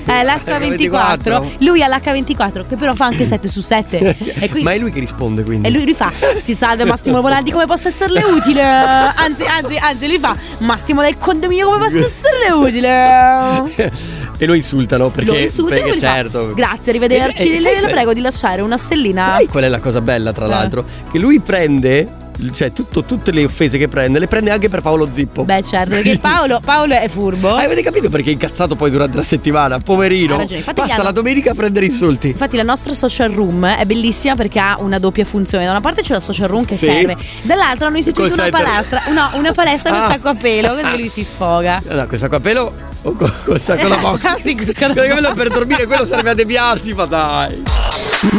Eh, 0.08 0.24
l'H24. 0.24 1.56
Lui 1.58 1.82
ha 1.82 1.88
l'H24, 1.88 2.66
che 2.66 2.76
però 2.76 2.94
fa 2.94 3.06
anche 3.06 3.24
7 3.24 3.48
su 3.48 3.60
7. 3.60 3.98
e 4.38 4.48
quindi 4.48 4.62
Ma 4.62 4.72
è 4.72 4.78
lui 4.78 4.90
che 4.90 5.00
risponde 5.00 5.42
quindi. 5.42 5.66
E 5.66 5.70
lui 5.70 5.84
rifà, 5.84 6.10
si 6.38 6.54
salve 6.54 6.84
Massimo 6.84 7.20
Bonaldi 7.20 7.50
come 7.50 7.66
posso 7.66 7.88
esserle 7.88 8.22
utile? 8.24 8.62
Anzi, 9.18 9.44
anzi, 9.44 9.76
anzi, 9.76 10.06
lui 10.06 10.18
fa, 10.18 10.36
Massimo 10.58 11.02
del 11.02 11.18
condominio 11.18 11.68
come 11.70 11.78
posso 11.88 11.98
esserle 12.06 12.50
utile? 12.54 13.90
e 14.38 14.46
lo 14.46 14.54
insultano 14.54 15.08
perché, 15.10 15.30
Lo 15.30 15.36
insulta 15.36 15.74
perché 15.74 15.90
lui 15.90 15.98
fa, 15.98 16.14
certo. 16.14 16.54
Grazie, 16.54 16.90
arrivederci. 16.90 17.48
E- 17.50 17.52
e- 17.54 17.56
sai 17.58 17.74
le, 17.74 17.80
le 17.80 17.84
que- 17.86 17.92
prego 17.92 18.12
di 18.14 18.20
lasciare 18.20 18.60
una 18.62 18.76
stellina. 18.76 19.22
Sai 19.24 19.46
qual 19.46 19.64
è 19.64 19.68
la 19.68 19.80
cosa 19.80 20.00
bella 20.00 20.32
tra 20.32 20.46
Eh. 20.46 20.48
l'altro? 20.48 20.84
Che 21.10 21.18
lui 21.18 21.40
prende, 21.40 22.08
cioè 22.52 22.72
tutto- 22.72 23.04
tutte 23.04 23.30
le 23.32 23.44
offese 23.44 23.78
che 23.78 23.88
prende, 23.88 24.18
le 24.18 24.26
prende 24.28 24.50
anche 24.50 24.68
per 24.68 24.80
Paolo 24.80 25.08
Zippo. 25.12 25.44
Beh, 25.44 25.62
certo, 25.62 25.90
perché 25.90 26.18
Paolo, 26.22 26.60
Paolo 26.64 26.94
è 26.94 27.08
furbo. 27.08 27.54
Ah, 27.54 27.62
avete 27.62 27.82
capito 27.82 28.08
perché 28.08 28.30
è 28.30 28.32
incazzato 28.32 28.76
poi 28.76 28.90
durante 28.90 29.16
la 29.16 29.22
settimana? 29.24 29.78
Poverino. 29.78 30.36
Ragione, 30.36 30.62
Passa 30.62 30.94
hanno- 30.94 31.02
la 31.04 31.10
domenica 31.12 31.50
a 31.50 31.54
prendere 31.54 31.86
insulti. 31.86 32.28
Infatti 32.28 32.56
la 32.56 32.62
nostra 32.62 32.94
social 32.94 33.30
room 33.32 33.66
è 33.66 33.84
bellissima 33.84 34.34
perché 34.36 34.58
ha 34.58 34.76
una 34.80 34.98
doppia 34.98 35.24
funzione. 35.24 35.64
Da 35.64 35.70
una 35.70 35.80
parte 35.80 36.02
c'è 36.02 36.12
la 36.12 36.20
social 36.20 36.48
room 36.48 36.64
che 36.64 36.74
Sì. 36.74 36.86
serve, 36.86 37.16
dall'altra 37.42 37.86
hanno 37.88 37.98
istituito 37.98 38.34
una 38.34 38.48
palestra, 38.50 39.02
no, 39.12 39.30
una 39.34 39.52
palestra 39.52 39.90
con 39.90 40.00
Ah. 40.00 40.08
sacco 40.08 40.28
a 40.28 40.34
pelo, 40.34 40.74
così 40.74 40.96
lui 40.98 41.08
si 41.08 41.24
sfoga. 41.24 41.82
No, 41.98 42.06
questa 42.06 42.28
qua 42.28 42.36
a 42.36 42.40
pelo 42.40 42.72
o 43.02 43.12
col, 43.12 43.32
col 43.44 43.60
sacco 43.60 43.88
da 43.88 43.96
box? 43.98 44.36
Sì, 44.36 44.54
col 44.54 44.66
sacco 44.66 44.92
da 44.92 45.04
Quello 45.06 45.14
che 45.14 45.20
box. 45.20 45.34
per 45.34 45.48
dormire 45.50 45.86
quello 45.86 46.04
serve 46.04 46.30
a 46.30 46.34
De 46.34 46.46
Biasi, 46.46 46.92
ma 46.92 47.04
dai. 47.06 47.62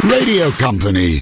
Radio 0.08 0.52
Company. 0.58 1.18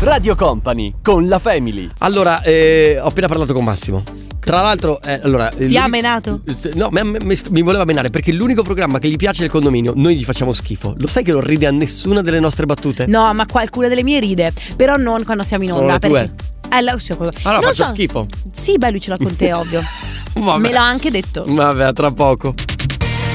Radio 0.00 0.34
Company 0.34 0.94
con 1.02 1.26
la 1.26 1.38
Family. 1.38 1.88
Allora, 1.98 2.42
eh, 2.42 2.98
ho 3.00 3.06
appena 3.08 3.26
parlato 3.28 3.52
con 3.54 3.64
Massimo. 3.64 4.02
Tra 4.38 4.60
l'altro, 4.60 5.00
eh, 5.02 5.20
allora. 5.24 5.48
Ti 5.48 5.76
ha 5.76 5.88
menato? 5.88 6.42
No, 6.74 6.88
me- 6.90 7.02
me- 7.02 7.36
mi 7.50 7.62
voleva 7.62 7.84
menare 7.84 8.10
perché 8.10 8.30
l'unico 8.30 8.62
programma 8.62 8.98
che 9.00 9.08
gli 9.08 9.16
piace 9.16 9.42
è 9.42 9.44
il 9.46 9.50
condominio. 9.50 9.92
Noi 9.96 10.16
gli 10.16 10.24
facciamo 10.24 10.52
schifo. 10.52 10.94
Lo 10.98 11.08
sai 11.08 11.24
che 11.24 11.32
non 11.32 11.40
ride 11.40 11.66
a 11.66 11.70
nessuna 11.72 12.20
delle 12.20 12.38
nostre 12.38 12.66
battute? 12.66 13.06
No, 13.06 13.32
ma 13.34 13.46
qualcuna 13.46 13.88
delle 13.88 14.04
mie 14.04 14.20
ride, 14.20 14.52
però 14.76 14.96
non 14.96 15.24
quando 15.24 15.42
siamo 15.42 15.64
in 15.64 15.70
Solo 15.70 15.80
onda. 15.82 15.94
le 15.94 15.98
tue? 16.00 16.18
perché- 16.20 16.54
Eh, 16.76 16.80
la- 16.82 16.96
quello- 17.16 17.32
Allora 17.42 17.60
non 17.64 17.72
faccio 17.72 17.84
so- 17.84 17.88
schifo. 17.94 18.26
Sì, 18.52 18.76
beh, 18.78 18.90
lui 18.90 19.00
ce 19.00 19.10
l'ha 19.10 19.16
con 19.16 19.34
te, 19.34 19.52
ovvio. 19.54 19.82
Vabbè. 20.34 20.58
Me 20.60 20.70
l'ha 20.72 20.86
anche 20.86 21.10
detto. 21.10 21.44
Vabbè, 21.48 21.92
tra 21.92 22.12
poco. 22.12 22.54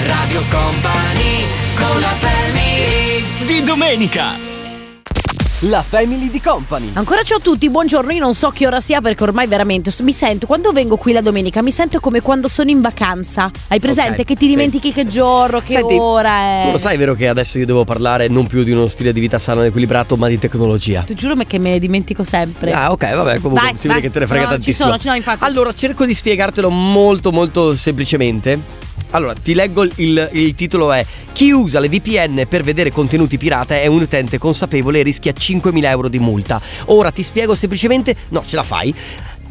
Radio 0.06 0.41
Company 0.50 1.44
con 1.75 2.00
la 2.00 2.13
family 2.20 3.24
Di 3.46 3.63
domenica. 3.63 4.50
La 5.65 5.84
Family 5.84 6.32
di 6.32 6.41
Company. 6.41 6.89
Ancora 6.94 7.22
ciao 7.22 7.38
a 7.38 7.39
tutti, 7.39 7.70
buongiorno. 7.70 8.12
Io 8.13 8.20
non 8.20 8.34
so 8.34 8.50
che 8.50 8.65
ora 8.65 8.80
sia 8.80 9.00
perché 9.00 9.22
ormai 9.22 9.46
veramente 9.46 9.94
mi 10.01 10.12
sento, 10.12 10.48
quando 10.48 10.72
vengo 10.72 10.98
qui 10.98 11.13
la 11.13 11.22
domenica, 11.22 11.62
mi 11.62 11.70
sento 11.70 12.00
come 12.00 12.20
quando 12.22 12.48
sono 12.48 12.72
in 12.72 12.82
vacanza. 12.82 13.51
Hai 13.68 13.80
presente? 13.80 14.22
Ok, 14.22 14.25
che 14.25 14.34
ti 14.34 14.46
sì. 14.46 14.48
dimentichi 14.50 14.91
che 14.91 15.06
giorno, 15.06 15.60
che 15.60 15.74
Senti, 15.74 15.94
ora 16.00 16.36
è. 16.36 16.63
Tu 16.65 16.72
lo 16.72 16.77
sai, 16.80 16.98
vero, 16.98 17.13
che 17.13 17.27
adesso 17.27 17.60
io 17.60 17.68
devo 17.68 17.84
parlare 17.84 18.27
non 18.27 18.48
più 18.48 18.63
di 18.63 18.72
uno 18.72 18.88
stile 18.88 19.13
di 19.13 19.20
vita 19.20 19.38
sano 19.38 19.62
ed 19.62 19.68
equilibrato, 19.68 20.18
ma 20.18 20.27
di 20.27 20.39
tecnologia. 20.39 21.03
Ti 21.03 21.13
giuro 21.13 21.36
che 21.46 21.60
me 21.60 21.74
ne 21.74 21.80
dimentico 21.80 22.24
sempre. 22.24 22.72
Ah, 22.72 22.91
ok, 22.91 23.13
vabbè, 23.13 23.39
comunque 23.39 23.68
Vai, 23.68 23.77
si 23.77 23.88
vede 23.88 23.94
vai. 23.94 24.01
che 24.01 24.10
te 24.10 24.20
ne 24.20 24.25
frega 24.27 24.41
No, 24.41 24.48
ci 24.48 24.53
tantissimo. 24.56 24.86
sono, 24.88 24.98
ci 24.98 25.03
sono, 25.06 25.15
infatti. 25.15 25.44
Allora, 25.44 25.72
cerco 25.74 26.06
di 26.08 26.15
spiegartelo 26.15 26.72
molto, 26.72 27.32
molto 27.32 27.75
semplicemente. 27.75 28.81
Allora, 29.12 29.34
ti 29.34 29.53
leggo 29.53 29.84
il, 29.84 30.29
il- 30.31 30.55
titolo 30.55 30.91
è 30.91 31.05
Chi 31.34 31.51
usa 31.51 31.79
le 31.79 31.89
VPN 31.89 32.46
per 32.48 32.63
vedere 32.63 32.91
contenuti 32.91 33.38
pirata 33.38 33.75
è 33.79 33.88
un 33.88 34.01
utente 34.01 34.38
consapevole 34.38 35.00
e 35.00 35.03
rischia 35.03 35.34
5.000 35.38 35.84
euro 35.86 36.08
di 36.08 36.20
multa. 36.20 36.62
Ora 36.86 37.12
ti 37.12 37.24
spiego 37.24 37.55
semplicemente, 37.55 38.15
no, 38.29 38.43
ce 38.46 38.55
la 38.55 38.63
fai. 38.63 38.93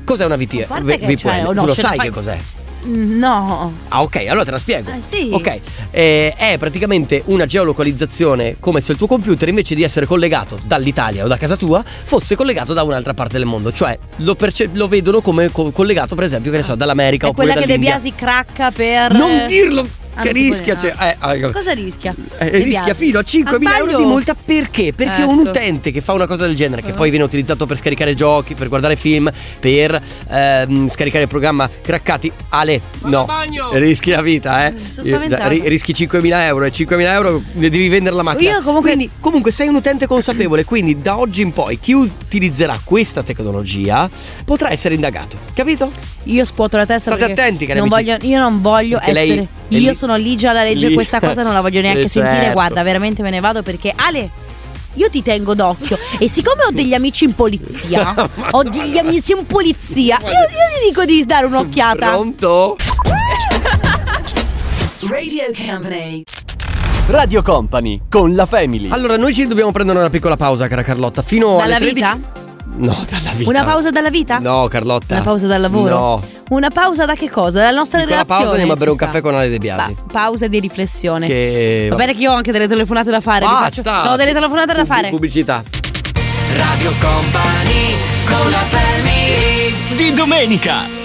Cos'è 0.05 0.25
una 0.25 0.37
VPN? 0.37 0.67
Che, 0.67 0.81
VPN? 0.81 1.17
cioè, 1.17 1.43
o 1.47 1.53
no, 1.53 1.61
tu 1.63 1.67
lo 1.67 1.75
sai 1.75 1.97
fai- 1.97 2.09
che 2.09 2.11
cos'è? 2.15 2.39
No. 2.83 3.73
Ah, 3.89 4.03
ok, 4.03 4.17
allora 4.29 4.45
te 4.45 4.51
la 4.53 4.59
spiego. 4.59 4.91
Eh, 4.91 5.01
sì. 5.03 5.31
Ok, 5.33 5.61
eh, 5.91 6.35
è 6.37 6.57
praticamente 6.59 7.23
una 7.27 7.47
geolocalizzazione 7.47 8.57
come 8.59 8.81
se 8.81 8.93
il 8.93 8.99
tuo 8.99 9.07
computer 9.07 9.49
invece 9.49 9.75
di 9.75 9.83
essere 9.83 10.07
collegato 10.07 10.59
dall'Italia 10.65 11.25
o 11.25 11.29
da 11.29 11.37
casa 11.37 11.57
tua 11.57 11.83
fosse 11.85 12.35
collegato 12.37 12.73
da 12.73 12.83
un'altra 12.83 13.15
parte 13.15 13.37
del 13.39 13.47
mondo. 13.47 13.73
Cioè 13.73 13.99
lo, 14.17 14.35
perce- 14.35 14.71
lo 14.73 14.89
vedono 14.89 15.21
come 15.21 15.51
co- 15.51 15.71
collegato, 15.71 16.15
per 16.15 16.25
esempio, 16.25 16.51
che 16.51 16.59
ne 16.59 16.63
so, 16.63 16.75
dall'America 16.75 17.27
È 17.27 17.31
oppure 17.31 17.47
quella 17.53 17.61
che 17.67 17.73
De. 17.73 17.79
Biasi 17.79 18.15
cracca 18.15 18.71
per. 18.71 19.13
Non 19.13 19.45
dirlo! 19.47 20.00
Ah, 20.15 20.23
che 20.23 20.33
rischia, 20.33 20.77
cioè, 20.79 20.95
eh, 21.21 21.51
Cosa 21.51 21.73
rischia? 21.73 22.15
eh, 22.39 22.49
rischia 22.59 22.95
fino 22.95 23.19
a 23.21 23.23
5.000 23.23 23.69
Ah, 23.71 23.79
euro 23.79 23.97
di 23.97 24.05
multa 24.05 24.35
perché? 24.35 24.93
Perché 24.93 25.23
Ecco. 25.23 25.31
un 25.31 25.39
utente 25.39 25.91
che 25.93 26.01
fa 26.01 26.13
una 26.13 26.27
cosa 26.27 26.47
del 26.47 26.55
genere, 26.57 26.83
che 26.83 26.91
Eh. 26.91 26.95
poi 26.95 27.11
viene 27.11 27.25
utilizzato 27.25 27.65
per 27.67 27.77
scaricare 27.79 28.15
giochi, 28.15 28.55
per 28.55 28.69
guardare 28.69 28.97
film, 28.97 29.31
per 29.61 30.01
ehm, 30.29 30.89
scaricare 30.89 31.23
il 31.25 31.29
programma 31.29 31.71
craccati, 31.81 32.31
Ale, 32.51 32.81
no, 33.05 33.27
rischi 33.73 34.11
la 34.11 34.21
vita, 34.23 34.67
eh. 34.67 34.75
Sono 34.77 35.07
spaventata. 35.07 35.49
Ri- 35.49 35.63
rischi 35.67 35.93
5.000 35.95 36.45
euro 36.47 36.65
e 36.65 36.73
5.000 36.73 37.13
euro 37.13 37.43
devi 37.53 37.89
vendere 37.89 38.15
la 38.17 38.23
macchina. 38.23 38.51
Io 38.51 38.63
comunque- 38.63 38.89
Quindi, 38.91 39.11
comunque 39.21 39.51
sei 39.53 39.69
un 39.69 39.77
utente 39.77 40.07
consapevole, 40.07 40.65
quindi 40.65 41.01
da 41.01 41.19
oggi 41.19 41.43
in 41.43 41.53
poi 41.53 41.79
chi 41.79 41.93
utilizzerà 42.31 42.79
questa 42.85 43.25
tecnologia 43.25 44.09
potrà 44.45 44.71
essere 44.71 44.95
indagato, 44.95 45.37
capito? 45.53 45.91
Io 46.25 46.45
scuoto 46.45 46.77
la 46.77 46.87
testa 46.87 47.17
State 47.17 47.33
attenti, 47.33 47.67
cari 47.67 47.81
non 47.81 47.93
amici. 47.93 48.11
voglio, 48.13 48.25
Io 48.27 48.39
non 48.39 48.61
voglio 48.61 48.99
Perché 48.99 49.13
lei 49.13 49.31
essere. 49.31 49.43
è 49.69 49.75
Io 49.75 49.89
lì- 49.91 49.95
sono 49.97 50.15
lì 50.15 50.37
già 50.37 50.51
alla 50.51 50.63
legge. 50.63 50.89
lì. 50.89 50.95
Questa 50.95 51.19
cosa 51.19 51.43
non 51.43 51.53
la 51.53 51.61
voglio 51.61 51.81
neanche 51.81 52.03
Eh, 52.05 52.09
sentire. 52.09 52.35
certo. 52.37 52.53
Guarda, 52.53 52.83
veramente 52.85 53.23
me 53.23 53.31
ne 53.31 53.41
vado 53.41 53.63
perché. 53.63 53.93
Ale. 53.97 54.31
Io 54.95 55.09
ti 55.09 55.23
tengo 55.23 55.55
d'occhio 55.55 55.97
e 56.19 56.29
siccome 56.29 56.65
ho 56.65 56.71
degli 56.73 56.95
amici 56.95 57.23
in 57.25 57.33
polizia, 57.35 58.13
ho 58.51 58.63
degli 58.65 58.99
amici 58.99 59.31
in 59.33 59.47
polizia, 59.47 60.19
io, 60.21 60.29
io 60.29 60.81
ti 60.81 60.89
dico 60.89 61.05
di 61.05 61.25
dare 61.25 61.47
un'occhiata. 61.47 62.09
Pronto? 62.09 62.77
Radio 65.09 65.45
Company. 65.55 66.25
Radio 67.11 67.43
Company 67.43 68.03
con 68.09 68.35
la 68.35 68.47
Family. 68.47 68.89
Allora, 68.91 69.17
noi 69.17 69.35
ci 69.35 69.47
dobbiamo 69.47 69.73
prendere 69.73 69.99
una 69.99 70.11
piccola 70.11 70.37
pausa, 70.37 70.69
cara 70.69 70.83
Carlotta. 70.83 71.23
Fino 71.23 71.57
Dalla 71.57 71.77
alle 71.77 71.91
13. 71.91 71.95
vita? 71.95 72.19
No, 72.77 73.05
dalla 73.11 73.31
vita. 73.35 73.51
Una 73.51 73.65
pausa 73.65 73.91
dalla 73.91 74.11
vita? 74.11 74.39
No, 74.39 74.69
Carlotta. 74.69 75.15
Una 75.15 75.25
pausa 75.25 75.47
dal 75.49 75.61
lavoro? 75.61 75.99
No. 75.99 76.23
Una 76.51 76.71
pausa 76.71 77.07
da 77.07 77.15
che 77.15 77.29
cosa? 77.29 77.59
Dalla 77.61 77.77
nostra 77.77 77.99
Piccola 77.99 78.17
relazione. 78.23 78.41
pausa, 78.43 78.51
andiamo 78.53 78.73
a 78.73 78.77
bere 78.77 78.91
un 78.91 78.97
caffè 78.97 79.21
con 79.21 79.35
Ale 79.35 79.49
De 79.49 79.59
Biasi. 79.59 79.95
Pa- 79.95 80.03
pausa 80.13 80.47
di 80.47 80.61
riflessione. 80.61 81.27
Che. 81.27 81.87
Va 81.91 81.97
bene 81.97 82.15
che 82.15 82.21
io 82.21 82.31
ho 82.31 82.35
anche 82.37 82.53
delle 82.53 82.69
telefonate 82.69 83.11
da 83.11 83.21
fare. 83.21 83.45
vi 83.45 83.51
faccio- 83.53 83.83
Basta. 83.83 84.13
Ho 84.13 84.17
delle 84.17 84.33
telefonate 84.33 84.73
da 84.73 84.85
fare. 84.85 85.09
Pubblicità. 85.11 85.63
Radio 86.57 86.93
Company 87.01 87.95
con 88.27 88.51
la 88.51 88.59
family 88.69 89.75
Di 89.97 90.13
domenica. 90.13 91.00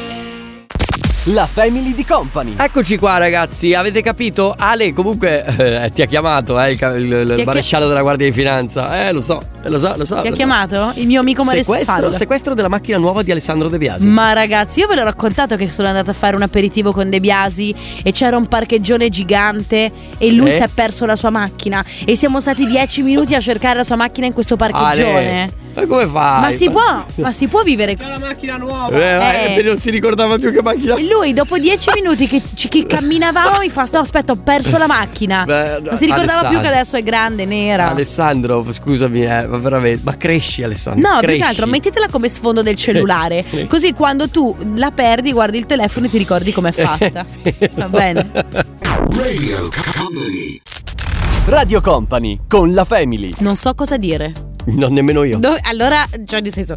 La 1.29 1.47
Family 1.47 1.95
di 1.95 2.05
Company. 2.05 2.53
Eccoci 2.55 2.97
qua, 2.99 3.17
ragazzi. 3.17 3.73
Avete 3.73 4.01
capito? 4.03 4.53
Ale, 4.55 4.93
comunque, 4.93 5.43
eh, 5.83 5.89
ti 5.89 6.03
ha 6.03 6.05
chiamato, 6.05 6.59
eh, 6.61 6.71
il, 6.73 6.79
il- 7.01 7.35
il 7.39 7.43
maresciallo 7.45 7.87
della 7.87 8.01
Guardia 8.03 8.27
di 8.27 8.31
Finanza. 8.33 9.07
Eh, 9.07 9.11
lo 9.11 9.21
so, 9.21 9.41
lo 9.69 9.79
so, 9.79 9.93
lo 9.97 10.05
so. 10.05 10.15
Ti 10.15 10.27
ha 10.27 10.29
lo 10.29 10.29
so. 10.29 10.35
chiamato? 10.35 10.91
Il 10.95 11.05
mio 11.07 11.19
amico 11.19 11.43
Sequestro, 11.43 11.73
Maressallo. 11.73 12.11
sequestro 12.11 12.53
della 12.53 12.67
macchina 12.67 12.97
nuova 12.97 13.23
di 13.23 13.31
Alessandro 13.31 13.69
De 13.69 13.77
Biasi. 13.77 14.07
Ma 14.07 14.33
ragazzi, 14.33 14.79
io 14.79 14.87
ve 14.87 14.95
l'ho 14.95 15.03
raccontato 15.03 15.55
che 15.55 15.69
sono 15.71 15.87
andata 15.87 16.11
a 16.11 16.13
fare 16.13 16.35
un 16.35 16.41
aperitivo 16.41 16.91
con 16.91 17.09
De 17.09 17.19
Biasi 17.19 17.73
e 18.03 18.11
c'era 18.11 18.37
un 18.37 18.47
parcheggione 18.47 19.09
gigante 19.09 19.91
e 20.17 20.31
lui 20.31 20.49
Eh? 20.49 20.51
si 20.51 20.61
è 20.61 20.67
perso 20.73 21.05
la 21.05 21.15
sua 21.15 21.29
macchina 21.29 21.83
e 22.05 22.15
siamo 22.15 22.39
stati 22.39 22.65
dieci 22.65 23.01
minuti 23.01 23.35
a 23.35 23.39
cercare 23.39 23.77
la 23.77 23.83
sua 23.83 23.95
macchina 23.95 24.25
in 24.27 24.33
questo 24.33 24.55
parcheggione. 24.55 25.41
Ale, 25.75 25.87
ma 25.87 25.87
come 25.87 26.07
fai? 26.07 26.41
Ma 26.41 26.51
si 26.51 26.69
può, 26.69 27.05
ma 27.17 27.31
si 27.33 27.47
può 27.47 27.61
vivere 27.63 27.91
Eh, 27.91 28.97
Eh. 28.97 29.55
eh, 29.57 29.61
non 29.63 29.77
si 29.77 29.89
ricordava 29.89 30.37
più 30.37 30.51
che 30.53 30.61
macchina. 30.61 30.95
E 30.95 31.05
lui 31.07 31.33
dopo 31.33 31.57
dieci 31.57 31.89
minuti 31.93 32.27
che, 32.27 32.41
che 32.69 32.85
camminavamo 32.85 33.59
mi 33.59 33.69
fa 33.69 33.87
no 33.91 33.99
aspetta 33.99 34.31
ho 34.31 34.35
perso 34.37 34.77
la 34.77 34.87
macchina 34.87 35.43
Beh, 35.45 35.79
non 35.81 35.95
si 35.97 36.05
ricordava 36.05 36.39
più 36.47 36.57
Alessandro. 36.57 36.61
che 36.61 36.67
adesso 36.67 36.95
è 36.97 37.03
grande 37.03 37.45
nera 37.45 37.89
Alessandro, 37.91 38.65
scusami, 38.71 39.23
eh, 39.25 39.47
ma 39.55 39.61
veramente. 39.61 40.01
Ma 40.03 40.17
cresci, 40.17 40.63
Alessandro. 40.63 41.07
No, 41.07 41.19
più 41.19 41.27
cresci. 41.27 41.41
che 41.41 41.47
altro 41.47 41.65
mettetela 41.65 42.07
come 42.09 42.27
sfondo 42.27 42.61
del 42.61 42.75
cellulare. 42.75 43.43
Sì. 43.47 43.67
Così 43.67 43.93
quando 43.93 44.29
tu 44.29 44.55
la 44.75 44.91
perdi, 44.91 45.31
guardi 45.31 45.57
il 45.57 45.65
telefono 45.65 46.05
e 46.05 46.09
ti 46.09 46.17
ricordi 46.17 46.51
com'è 46.51 46.71
fatta. 46.71 47.25
Va 47.75 47.89
bene. 47.89 48.29
Radio 48.33 49.69
Company. 49.69 50.61
Radio 51.45 51.81
Company 51.81 52.39
con 52.47 52.73
la 52.73 52.83
Family. 52.85 53.33
Non 53.39 53.55
so 53.55 53.73
cosa 53.73 53.97
dire. 53.97 54.54
Non 54.75 54.93
nemmeno 54.93 55.23
io. 55.23 55.37
Dove- 55.37 55.59
allora, 55.63 56.05
cioè, 56.25 56.41
nel 56.41 56.51
senso, 56.51 56.73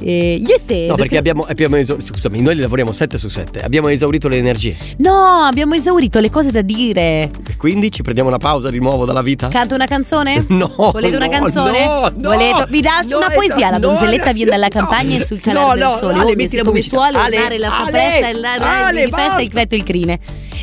eh, 0.00 0.38
io 0.40 0.54
e 0.56 0.62
te. 0.64 0.86
No, 0.88 0.94
perché 0.94 1.16
abbiamo, 1.18 1.44
abbiamo 1.48 1.76
esau- 1.76 2.00
scusami, 2.00 2.40
noi 2.40 2.56
lavoriamo 2.56 2.92
7 2.92 3.18
su 3.18 3.28
7. 3.28 3.60
Abbiamo 3.62 3.88
esaurito 3.88 4.28
le 4.28 4.38
energie. 4.38 4.74
No, 4.98 5.42
abbiamo 5.44 5.74
esaurito 5.74 6.18
le 6.18 6.30
cose 6.30 6.50
da 6.50 6.62
dire. 6.62 7.30
E 7.48 7.56
quindi 7.58 7.90
ci 7.92 8.02
prendiamo 8.02 8.28
una 8.30 8.38
pausa 8.38 8.70
di 8.70 8.78
nuovo 8.78 9.04
dalla 9.04 9.22
vita? 9.22 9.48
Canto 9.48 9.74
una 9.74 9.86
canzone? 9.86 10.44
No, 10.56 10.72
Volete 10.92 11.16
una 11.16 11.26
no, 11.26 11.32
canzone? 11.32 11.84
no, 11.84 12.00
no, 12.16 12.28
Volete- 12.30 12.66
Vi 12.70 12.80
no, 13.08 13.16
una 13.18 13.30
poesia. 13.30 13.70
La 13.70 13.78
no, 13.78 13.88
donzelletta 13.88 14.26
no, 14.26 14.32
viene 14.32 14.50
dalla 14.50 14.68
no. 14.72 14.80
campagna 14.80 15.18
e 15.18 15.24
sul 15.24 15.40
No, 15.44 15.52
calare 15.52 15.78
no, 15.80 15.90
del 15.90 15.98
sole. 15.98 16.14
Ale, 16.14 16.36
metti 16.36 16.56
la 16.56 16.62
come 16.64 16.82
suole, 16.82 17.18
ornare 17.18 17.58
la 17.58 17.68
sua 17.68 17.86
Ale, 17.86 18.28
e 18.30 18.32
la 18.34 18.52
Ale, 18.86 19.04
di 19.04 19.10
festa 19.10 19.40
il 19.42 19.48
cretto 19.48 19.74
e 19.74 19.78
il 19.78 19.84
crine. 19.84 20.18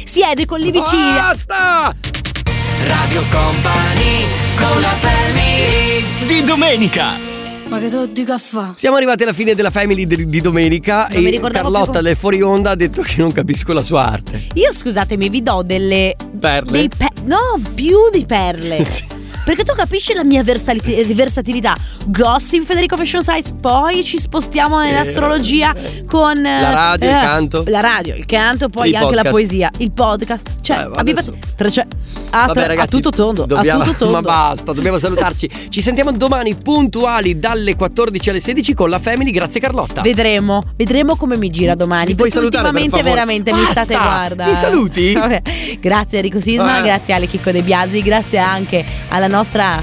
Siede 0.06 0.46
con 0.46 0.60
le 0.60 0.72
vicine. 0.72 1.14
Basta! 1.16 1.96
Radio 2.88 3.22
Company 3.30 4.03
con 4.72 4.82
la 4.82 4.88
family 5.00 6.04
Di 6.26 6.44
domenica. 6.44 7.32
Ma 7.68 7.80
che 7.80 7.90
te 7.90 8.12
dico 8.12 8.34
a 8.34 8.38
fa? 8.38 8.74
Siamo 8.76 8.98
arrivati 8.98 9.24
alla 9.24 9.34
fine 9.34 9.56
della 9.56 9.72
family 9.72 10.06
di, 10.06 10.28
di 10.30 10.42
domenica 10.42 11.08
Non 11.10 11.18
e 11.18 11.22
Carlotta 11.62 11.92
più- 11.92 12.02
del 12.02 12.16
fuori 12.16 12.42
onda 12.42 12.72
ha 12.72 12.76
detto 12.76 13.02
che 13.02 13.16
non 13.18 13.32
capisco 13.32 13.74
la 13.74 13.82
sua 13.82 14.06
arte. 14.12 14.48
Io 14.54 14.72
scusatemi, 14.72 15.30
vi 15.30 15.42
do 15.42 15.64
delle. 15.66 16.16
Perle? 16.40 16.72
dei 16.72 16.90
pe- 16.90 17.10
no, 17.24 17.60
più 17.74 17.98
di 18.12 18.26
perle. 18.26 18.84
Sì. 18.86 19.13
Perché 19.44 19.64
tu 19.66 19.74
capisci 19.76 20.14
la 20.14 20.24
mia 20.24 20.42
versali- 20.42 20.80
eh, 20.86 21.04
versatilità. 21.14 21.76
Gossip, 22.08 22.64
Federico 22.64 22.96
Fashion 22.96 23.22
Sites, 23.24 23.54
poi 23.60 24.04
ci 24.06 24.18
spostiamo 24.18 24.80
nell'astrologia 24.80 25.74
con 26.08 26.38
eh, 26.46 26.62
La 26.62 26.72
radio, 26.74 27.10
il 27.10 27.16
canto. 27.20 27.64
La 27.68 27.80
radio, 27.82 28.16
il 28.16 28.26
canto, 28.26 28.70
poi 28.70 28.90
Il 28.90 28.96
anche 28.96 29.16
la 29.16 29.22
podcast. 29.24 29.32
poesia, 29.32 29.72
il 29.80 29.92
podcast. 29.92 30.50
Cioè, 30.62 30.78
Eh, 30.78 30.82
abbiamo 30.84 31.00
adesso- 31.20 31.36
trece- 31.56 31.88
a, 32.30 32.46
Vabbè, 32.48 32.64
a 32.64 32.68
ragazzi, 32.68 32.90
tutto 32.90 33.10
tondo. 33.10 33.46
dobbiamo- 33.46 33.82
a 33.82 33.86
tutto 33.86 33.98
tondo. 34.06 34.14
Ma 34.22 34.22
basta, 34.22 34.72
dobbiamo 34.72 34.98
salutarci. 34.98 35.50
Ci 35.70 35.82
sentiamo 35.82 36.12
domani 36.14 36.56
puntuali 36.56 37.38
dalle 37.38 37.76
14 37.76 38.30
alle 38.30 38.40
16 38.40 38.74
con 38.74 38.90
la 38.90 39.00
Family. 39.00 39.32
Grazie 39.32 39.60
Carlotta. 39.60 40.02
Vedremo, 40.02 40.62
vedremo 40.78 41.16
come 41.18 41.36
mi 41.38 41.50
gira 41.50 41.76
domani. 41.76 42.08
Mi 42.12 42.16
puoi 42.16 42.30
perché 42.30 42.46
salutare, 42.48 42.72
per 42.72 42.82
ultimamente 42.82 42.98
favore? 42.98 43.14
veramente 43.14 43.52
mi 43.54 43.60
Basta! 43.66 43.84
state 43.84 43.94
guarda. 44.04 44.46
Mi 44.46 44.56
saluti? 44.56 45.14
Vabbè. 45.20 45.42
Grazie 45.82 46.18
Enrico 46.20 46.40
Sisma, 46.40 46.80
Eh. 46.80 46.84
grazie 46.84 47.14
Ale 47.14 47.28
Chicco 47.28 47.52
De 47.52 47.62
Biasi, 47.62 48.02
grazie 48.02 48.38
anche 48.40 48.84
alla 49.10 49.28
nostra 49.34 49.82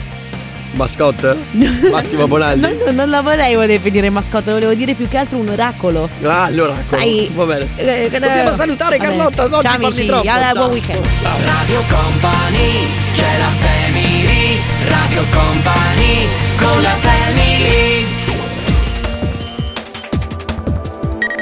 Mascotte? 0.72 1.36
Massimo 1.90 2.28
Bonaldi. 2.28 2.60
Non, 2.60 2.76
non- 2.86 2.94
non 2.94 3.10
la 3.10 3.22
volevo 3.22 3.66
definire 3.66 4.08
mascotte, 4.08 4.52
volevo 4.52 4.72
dire 4.74 4.94
più 4.94 5.08
che 5.08 5.16
altro 5.16 5.38
un 5.38 5.48
oracolo. 5.48 6.08
Ah, 6.22 6.44
allora, 6.44 6.74
Sai, 6.84 7.28
va 7.34 7.44
bene. 7.44 7.66
eh, 7.74 8.04
eh, 8.04 8.10
Dobbiamo 8.20 8.52
salutare 8.52 8.96
vabbè. 8.96 9.08
Carlotta, 9.08 9.48
non 9.48 9.60
Ciao 9.62 9.74
amici, 9.74 10.06
troppo. 10.06 10.30
alla- 10.30 10.40
Ciao. 10.42 10.54
buon 10.54 10.70
weekend. 10.70 11.04
Ciao. 11.22 11.36
Radio 11.44 11.82
Company 11.88 12.86
c'è 13.16 13.38
la 13.38 13.50
family 13.58 14.58
Radio 14.86 15.24
Company 15.32 16.26
con 16.60 16.82
la 16.82 16.94
family 17.00 18.06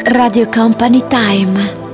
Radio 0.04 0.48
Company 0.48 1.02
Time. 1.06 1.87